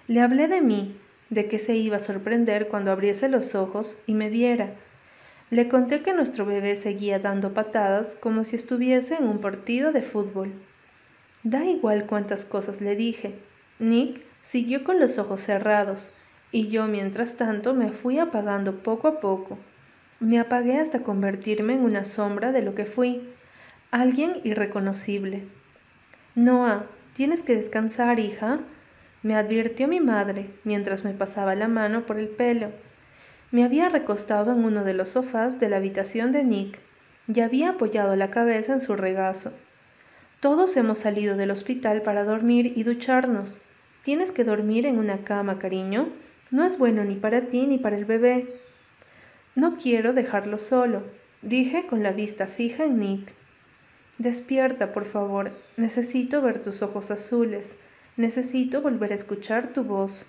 Le 0.09 0.21
hablé 0.21 0.49
de 0.49 0.61
mí, 0.61 0.97
de 1.31 1.47
que 1.47 1.59
se 1.59 1.77
iba 1.77 1.97
a 1.97 2.01
sorprender 2.01 2.69
cuando 2.69 2.91
abriese 2.91 3.29
los 3.29 3.55
ojos 3.55 4.03
y 4.07 4.15
me 4.15 4.29
viera. 4.29 4.75
Le 5.51 5.69
conté 5.69 6.03
que 6.03 6.13
nuestro 6.13 6.45
bebé 6.47 6.77
seguía 6.77 7.21
dando 7.21 7.55
patadas 7.55 8.17
como 8.17 8.43
si 8.43 8.57
estuviese 8.57 9.15
en 9.15 9.29
un 9.29 9.39
partido 9.39 9.93
de 9.93 10.03
fútbol. 10.03 10.53
Da 11.49 11.65
igual 11.65 12.07
cuántas 12.07 12.45
cosas 12.45 12.81
le 12.81 12.97
dije. 12.97 13.37
Nick 13.79 14.21
siguió 14.43 14.83
con 14.83 14.99
los 14.99 15.17
ojos 15.17 15.41
cerrados, 15.41 16.11
y 16.51 16.71
yo 16.71 16.89
mientras 16.89 17.37
tanto 17.37 17.73
me 17.73 17.93
fui 17.93 18.19
apagando 18.19 18.79
poco 18.79 19.07
a 19.07 19.21
poco. 19.21 19.57
Me 20.19 20.41
apagué 20.41 20.81
hasta 20.81 21.05
convertirme 21.05 21.75
en 21.75 21.83
una 21.83 22.05
sombra 22.05 22.51
de 22.51 22.63
lo 22.63 22.75
que 22.75 22.85
fui, 22.85 23.29
alguien 23.93 24.41
irreconocible. 24.43 25.45
Noah, 26.35 26.87
tienes 27.13 27.45
que 27.45 27.55
descansar, 27.55 28.19
hija, 28.19 28.59
me 29.23 29.37
advirtió 29.37 29.87
mi 29.87 30.01
madre 30.01 30.51
mientras 30.65 31.05
me 31.05 31.13
pasaba 31.13 31.55
la 31.55 31.69
mano 31.69 32.07
por 32.07 32.19
el 32.19 32.27
pelo. 32.27 32.73
Me 33.53 33.63
había 33.63 33.89
recostado 33.89 34.51
en 34.51 34.65
uno 34.65 34.83
de 34.83 34.95
los 34.95 35.11
sofás 35.11 35.61
de 35.61 35.69
la 35.69 35.77
habitación 35.77 36.33
de 36.33 36.43
Nick 36.43 36.81
y 37.33 37.39
había 37.39 37.71
apoyado 37.71 38.17
la 38.17 38.31
cabeza 38.31 38.73
en 38.73 38.81
su 38.81 38.97
regazo. 38.97 39.53
Todos 40.41 40.77
hemos 40.77 40.99
salido 40.99 41.37
del 41.37 41.51
hospital 41.51 42.03
para 42.03 42.25
dormir 42.25 42.75
y 42.77 42.83
ducharnos. 42.83 43.63
Tienes 44.03 44.33
que 44.33 44.45
dormir 44.45 44.85
en 44.87 44.99
una 44.99 45.25
cama, 45.25 45.59
cariño. 45.59 46.09
No 46.51 46.65
es 46.67 46.79
bueno 46.79 47.05
ni 47.05 47.15
para 47.15 47.49
ti 47.49 47.67
ni 47.67 47.79
para 47.79 47.97
el 47.97 48.05
bebé. 48.05 48.47
No 49.55 49.79
quiero 49.79 50.13
dejarlo 50.13 50.59
solo, 50.59 51.03
dije 51.41 51.87
con 51.87 52.03
la 52.03 52.13
vista 52.13 52.47
fija 52.47 52.85
en 52.85 53.01
Nick. 53.01 53.33
Despierta, 54.19 54.93
por 54.93 55.07
favor. 55.07 55.53
Necesito 55.79 56.43
ver 56.43 56.63
tus 56.63 56.83
ojos 56.83 57.11
azules. 57.11 57.81
Necesito 58.19 58.83
volver 58.83 59.13
a 59.13 59.17
escuchar 59.17 59.69
tu 59.69 59.85
voz. 59.85 60.27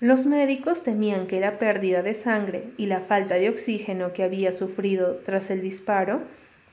Los 0.00 0.26
médicos 0.26 0.84
temían 0.84 1.26
que 1.26 1.40
la 1.40 1.58
pérdida 1.58 2.02
de 2.02 2.14
sangre 2.14 2.64
y 2.76 2.86
la 2.86 3.00
falta 3.00 3.34
de 3.34 3.48
oxígeno 3.48 4.12
que 4.12 4.22
había 4.22 4.52
sufrido 4.52 5.16
tras 5.24 5.50
el 5.50 5.62
disparo 5.62 6.22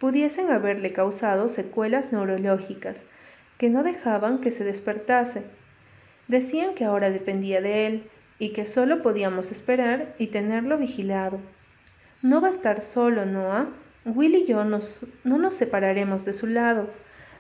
pudiesen 0.02 0.50
haberle 0.50 0.94
causado 0.94 1.48
secuelas 1.48 2.12
neurológicas 2.12 3.06
que 3.60 3.70
no 3.70 3.84
dejaban 3.84 4.42
que 4.42 4.50
se 4.50 4.64
despertase. 4.64 5.44
Decían 6.28 6.74
que 6.74 6.86
ahora 6.86 7.12
dependía 7.12 7.62
de 7.62 7.86
él 7.86 8.10
y 8.40 8.52
que 8.52 8.66
solo 8.66 9.04
podíamos 9.04 9.52
esperar 9.52 10.16
y 10.18 10.28
tenerlo 10.28 10.80
vigilado. 10.80 11.38
No 12.24 12.42
va 12.42 12.48
a 12.48 12.52
estar 12.52 12.82
solo, 12.82 13.28
Noah. 13.28 13.68
Will 14.04 14.34
y 14.34 14.48
yo 14.48 14.64
nos, 14.64 15.06
no 15.24 15.38
nos 15.38 15.54
separaremos 15.54 16.26
de 16.26 16.34
su 16.34 16.48
lado. 16.48 16.90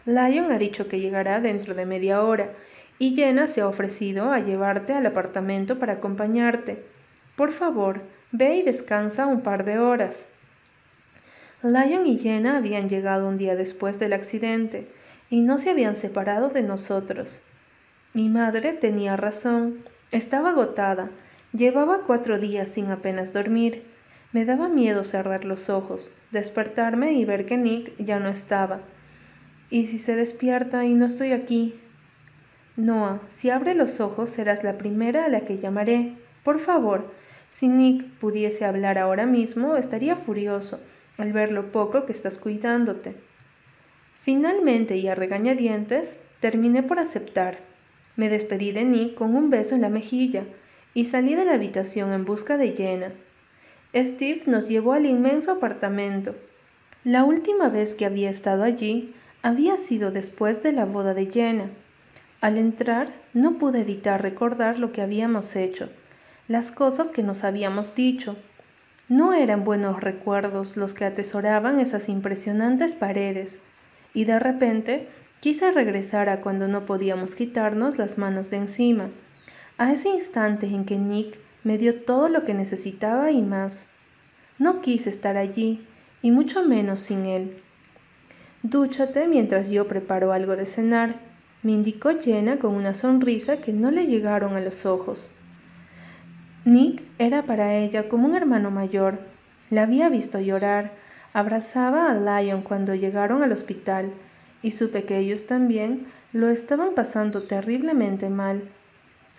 Lion 0.05 0.51
ha 0.51 0.59
dicho 0.59 0.87
que 0.87 0.99
llegará 0.99 1.39
dentro 1.39 1.73
de 1.73 1.87
media 1.87 2.21
hora 2.21 2.51
y 2.99 3.15
Jenna 3.15 3.47
se 3.47 3.61
ha 3.61 3.67
ofrecido 3.67 4.31
a 4.31 4.37
llevarte 4.37 4.93
al 4.93 5.07
apartamento 5.07 5.79
para 5.79 5.93
acompañarte. 5.93 6.83
Por 7.35 7.53
favor, 7.53 8.01
ve 8.31 8.57
y 8.57 8.61
descansa 8.61 9.25
un 9.25 9.41
par 9.41 9.65
de 9.65 9.79
horas. 9.79 10.31
Lion 11.63 12.07
y 12.07 12.17
Jenna 12.17 12.57
habían 12.57 12.89
llegado 12.89 13.27
un 13.27 13.37
día 13.37 13.55
después 13.55 13.99
del 13.99 14.13
accidente 14.13 14.87
y 15.29 15.41
no 15.41 15.59
se 15.59 15.69
habían 15.69 15.95
separado 15.95 16.49
de 16.49 16.63
nosotros. 16.63 17.43
Mi 18.13 18.29
madre 18.29 18.73
tenía 18.73 19.15
razón. 19.15 19.83
Estaba 20.11 20.49
agotada. 20.49 21.11
Llevaba 21.53 21.99
cuatro 22.07 22.39
días 22.39 22.67
sin 22.67 22.89
apenas 22.89 23.31
dormir. 23.31 23.83
Me 24.33 24.43
daba 24.43 24.69
miedo 24.69 25.03
cerrar 25.03 25.45
los 25.45 25.69
ojos, 25.69 26.11
despertarme 26.31 27.13
y 27.13 27.25
ver 27.25 27.45
que 27.45 27.57
Nick 27.57 27.95
ya 27.97 28.19
no 28.19 28.29
estaba. 28.29 28.79
¿Y 29.69 29.85
si 29.85 29.99
se 29.99 30.15
despierta 30.15 30.85
y 30.85 30.95
no 30.95 31.05
estoy 31.05 31.31
aquí? 31.31 31.79
Noah, 32.75 33.21
si 33.27 33.51
abre 33.51 33.75
los 33.75 33.99
ojos 33.99 34.31
serás 34.31 34.63
la 34.63 34.79
primera 34.79 35.25
a 35.25 35.29
la 35.29 35.41
que 35.41 35.59
llamaré. 35.59 36.15
Por 36.43 36.57
favor, 36.57 37.13
si 37.51 37.67
Nick 37.67 38.03
pudiese 38.19 38.65
hablar 38.65 38.97
ahora 38.97 39.27
mismo, 39.27 39.75
estaría 39.75 40.15
furioso 40.15 40.79
al 41.21 41.33
ver 41.33 41.51
lo 41.51 41.71
poco 41.71 42.05
que 42.05 42.11
estás 42.11 42.37
cuidándote. 42.37 43.15
Finalmente 44.23 44.97
y 44.97 45.07
a 45.07 45.15
regañadientes, 45.15 46.21
terminé 46.39 46.83
por 46.83 46.99
aceptar. 46.99 47.59
Me 48.15 48.29
despedí 48.29 48.71
de 48.71 48.83
Nick 48.83 49.15
con 49.15 49.35
un 49.35 49.49
beso 49.49 49.75
en 49.75 49.81
la 49.81 49.89
mejilla 49.89 50.43
y 50.93 51.05
salí 51.05 51.35
de 51.35 51.45
la 51.45 51.53
habitación 51.53 52.11
en 52.13 52.25
busca 52.25 52.57
de 52.57 52.73
Jenna. 52.73 53.11
Steve 53.95 54.43
nos 54.45 54.67
llevó 54.67 54.93
al 54.93 55.05
inmenso 55.05 55.51
apartamento. 55.51 56.35
La 57.03 57.23
última 57.23 57.69
vez 57.69 57.95
que 57.95 58.05
había 58.05 58.29
estado 58.29 58.63
allí 58.63 59.13
había 59.41 59.77
sido 59.77 60.11
después 60.11 60.61
de 60.61 60.71
la 60.71 60.85
boda 60.85 61.13
de 61.13 61.25
Jenna. 61.25 61.69
Al 62.41 62.57
entrar 62.57 63.13
no 63.33 63.57
pude 63.57 63.81
evitar 63.81 64.21
recordar 64.21 64.77
lo 64.77 64.91
que 64.91 65.01
habíamos 65.01 65.55
hecho, 65.55 65.89
las 66.47 66.71
cosas 66.71 67.11
que 67.11 67.23
nos 67.23 67.43
habíamos 67.43 67.95
dicho. 67.95 68.35
No 69.11 69.33
eran 69.33 69.65
buenos 69.65 69.99
recuerdos 69.99 70.77
los 70.77 70.93
que 70.93 71.03
atesoraban 71.03 71.81
esas 71.81 72.07
impresionantes 72.07 72.95
paredes, 72.95 73.59
y 74.13 74.23
de 74.23 74.39
repente 74.39 75.09
quise 75.41 75.69
regresar 75.73 76.29
a 76.29 76.39
cuando 76.39 76.69
no 76.69 76.85
podíamos 76.85 77.35
quitarnos 77.35 77.97
las 77.97 78.17
manos 78.17 78.51
de 78.51 78.55
encima, 78.55 79.09
a 79.77 79.91
ese 79.91 80.07
instante 80.07 80.67
en 80.67 80.85
que 80.85 80.97
Nick 80.97 81.37
me 81.65 81.77
dio 81.77 82.03
todo 82.03 82.29
lo 82.29 82.45
que 82.45 82.53
necesitaba 82.53 83.31
y 83.31 83.41
más. 83.41 83.87
No 84.57 84.79
quise 84.79 85.09
estar 85.09 85.35
allí, 85.35 85.85
y 86.21 86.31
mucho 86.31 86.63
menos 86.63 87.01
sin 87.01 87.25
él. 87.25 87.57
Dúchate 88.63 89.27
mientras 89.27 89.69
yo 89.69 89.89
preparo 89.89 90.31
algo 90.31 90.55
de 90.55 90.65
cenar, 90.65 91.15
me 91.63 91.73
indicó 91.73 92.11
Jenna 92.17 92.59
con 92.59 92.75
una 92.75 92.95
sonrisa 92.95 93.57
que 93.57 93.73
no 93.73 93.91
le 93.91 94.07
llegaron 94.07 94.55
a 94.55 94.61
los 94.61 94.85
ojos. 94.85 95.29
Nick 96.65 97.03
era 97.17 97.45
para 97.45 97.75
ella 97.75 98.09
como 98.09 98.27
un 98.27 98.35
hermano 98.35 98.71
mayor. 98.71 99.19
La 99.69 99.83
había 99.83 100.09
visto 100.09 100.39
llorar, 100.39 100.91
Abrazaba 101.33 102.11
a 102.11 102.41
Lion 102.41 102.61
cuando 102.61 102.93
llegaron 102.93 103.41
al 103.41 103.53
hospital 103.53 104.11
y 104.61 104.71
supe 104.71 105.05
que 105.05 105.17
ellos 105.17 105.47
también 105.47 106.07
lo 106.33 106.49
estaban 106.49 106.93
pasando 106.93 107.43
terriblemente 107.43 108.29
mal. 108.29 108.69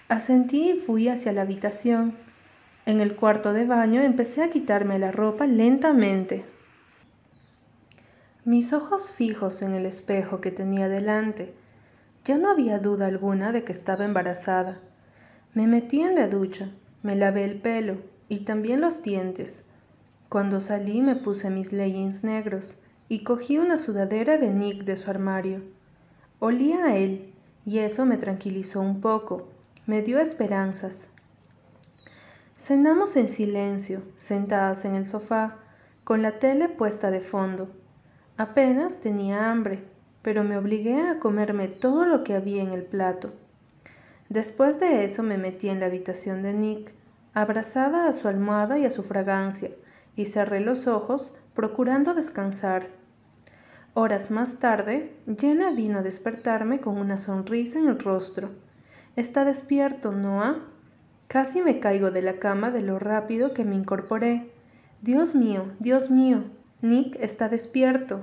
Asentí 0.09 0.71
y 0.71 0.79
fui 0.79 1.09
hacia 1.09 1.33
la 1.33 1.43
habitación. 1.43 2.15
En 2.87 3.01
el 3.01 3.15
cuarto 3.15 3.53
de 3.53 3.67
baño 3.67 4.01
empecé 4.01 4.43
a 4.43 4.51
quitarme 4.51 4.99
la 4.99 5.13
ropa 5.13 5.47
lentamente. 5.47 6.45
Mis 8.45 8.73
ojos 8.73 9.13
fijos 9.13 9.61
en 9.61 9.75
el 9.75 9.85
espejo 9.85 10.41
que 10.41 10.51
tenía 10.51 10.89
delante. 10.89 11.55
Ya 12.25 12.39
no 12.39 12.51
había 12.51 12.79
duda 12.79 13.07
alguna 13.07 13.53
de 13.53 13.65
que 13.65 13.73
estaba 13.73 14.05
embarazada. 14.05 14.81
Me 15.53 15.67
metí 15.67 16.01
en 16.01 16.15
la 16.15 16.29
ducha, 16.29 16.71
me 17.03 17.17
lavé 17.17 17.45
el 17.45 17.61
pelo 17.61 17.99
y 18.29 18.41
también 18.41 18.81
los 18.81 19.03
dientes. 19.03 19.67
Cuando 20.29 20.61
salí 20.61 21.01
me 21.03 21.17
puse 21.17 21.51
mis 21.51 21.73
leggings 21.73 22.25
negros 22.25 22.77
y 23.09 23.25
cogí 23.25 23.59
una 23.59 23.77
sudadera 23.77 24.38
de 24.38 24.51
Nick 24.51 24.85
de 24.85 24.97
su 24.97 25.11
armario. 25.11 25.61
Olía 26.38 26.87
a 26.87 26.97
él 26.97 27.33
y 27.67 27.79
eso 27.79 28.07
me 28.07 28.17
tranquilizó 28.17 28.81
un 28.81 29.01
poco, 29.01 29.49
me 29.87 30.03
dio 30.03 30.19
esperanzas. 30.19 31.09
Cenamos 32.55 33.17
en 33.17 33.29
silencio, 33.29 34.03
sentadas 34.19 34.85
en 34.85 34.95
el 34.95 35.07
sofá, 35.07 35.59
con 36.05 36.23
la 36.23 36.38
tele 36.38 36.69
puesta 36.69 37.11
de 37.11 37.21
fondo. 37.21 37.71
Apenas 38.37 39.01
tenía 39.01 39.51
hambre, 39.51 39.85
pero 40.23 40.45
me 40.45 40.57
obligué 40.57 41.01
a 41.01 41.19
comerme 41.19 41.69
todo 41.69 42.05
lo 42.05 42.25
que 42.25 42.35
había 42.35 42.62
en 42.62 42.73
el 42.73 42.85
plato. 42.85 43.33
Después 44.33 44.81
de 44.81 45.05
eso 45.05 45.23
me 45.23 45.37
metí 45.37 45.68
en 45.68 45.79
la 45.79 45.85
habitación 45.87 46.42
de 46.42 46.55
Nick, 46.55 46.95
abrazada 47.35 48.09
a 48.09 48.14
su 48.14 48.29
almohada 48.29 48.79
y 48.79 48.87
a 48.87 48.90
su 48.90 49.03
fragancia, 49.03 49.68
y 50.16 50.25
cerré 50.25 50.61
los 50.61 50.87
ojos 50.87 51.35
procurando 51.53 52.14
descansar. 52.14 52.88
Horas 53.92 54.31
más 54.31 54.59
tarde, 54.59 55.12
Jenna 55.38 55.71
vino 55.73 55.99
a 55.99 56.03
despertarme 56.03 56.81
con 56.81 56.97
una 56.97 57.18
sonrisa 57.18 57.79
en 57.79 57.88
el 57.88 57.99
rostro. 57.99 58.49
Está 59.16 59.45
despierto, 59.45 60.12
Noah. 60.12 60.61
Casi 61.29 61.61
me 61.61 61.79
caigo 61.79 62.11
de 62.11 62.23
la 62.23 62.38
cama 62.38 62.71
de 62.71 62.81
lo 62.81 62.99
rápido 62.99 63.53
que 63.53 63.66
me 63.66 63.75
incorporé. 63.75 64.51
Dios 65.03 65.35
mío, 65.35 65.73
Dios 65.79 66.09
mío, 66.09 66.45
Nick 66.81 67.18
está 67.21 67.51
despierto. 67.51 68.23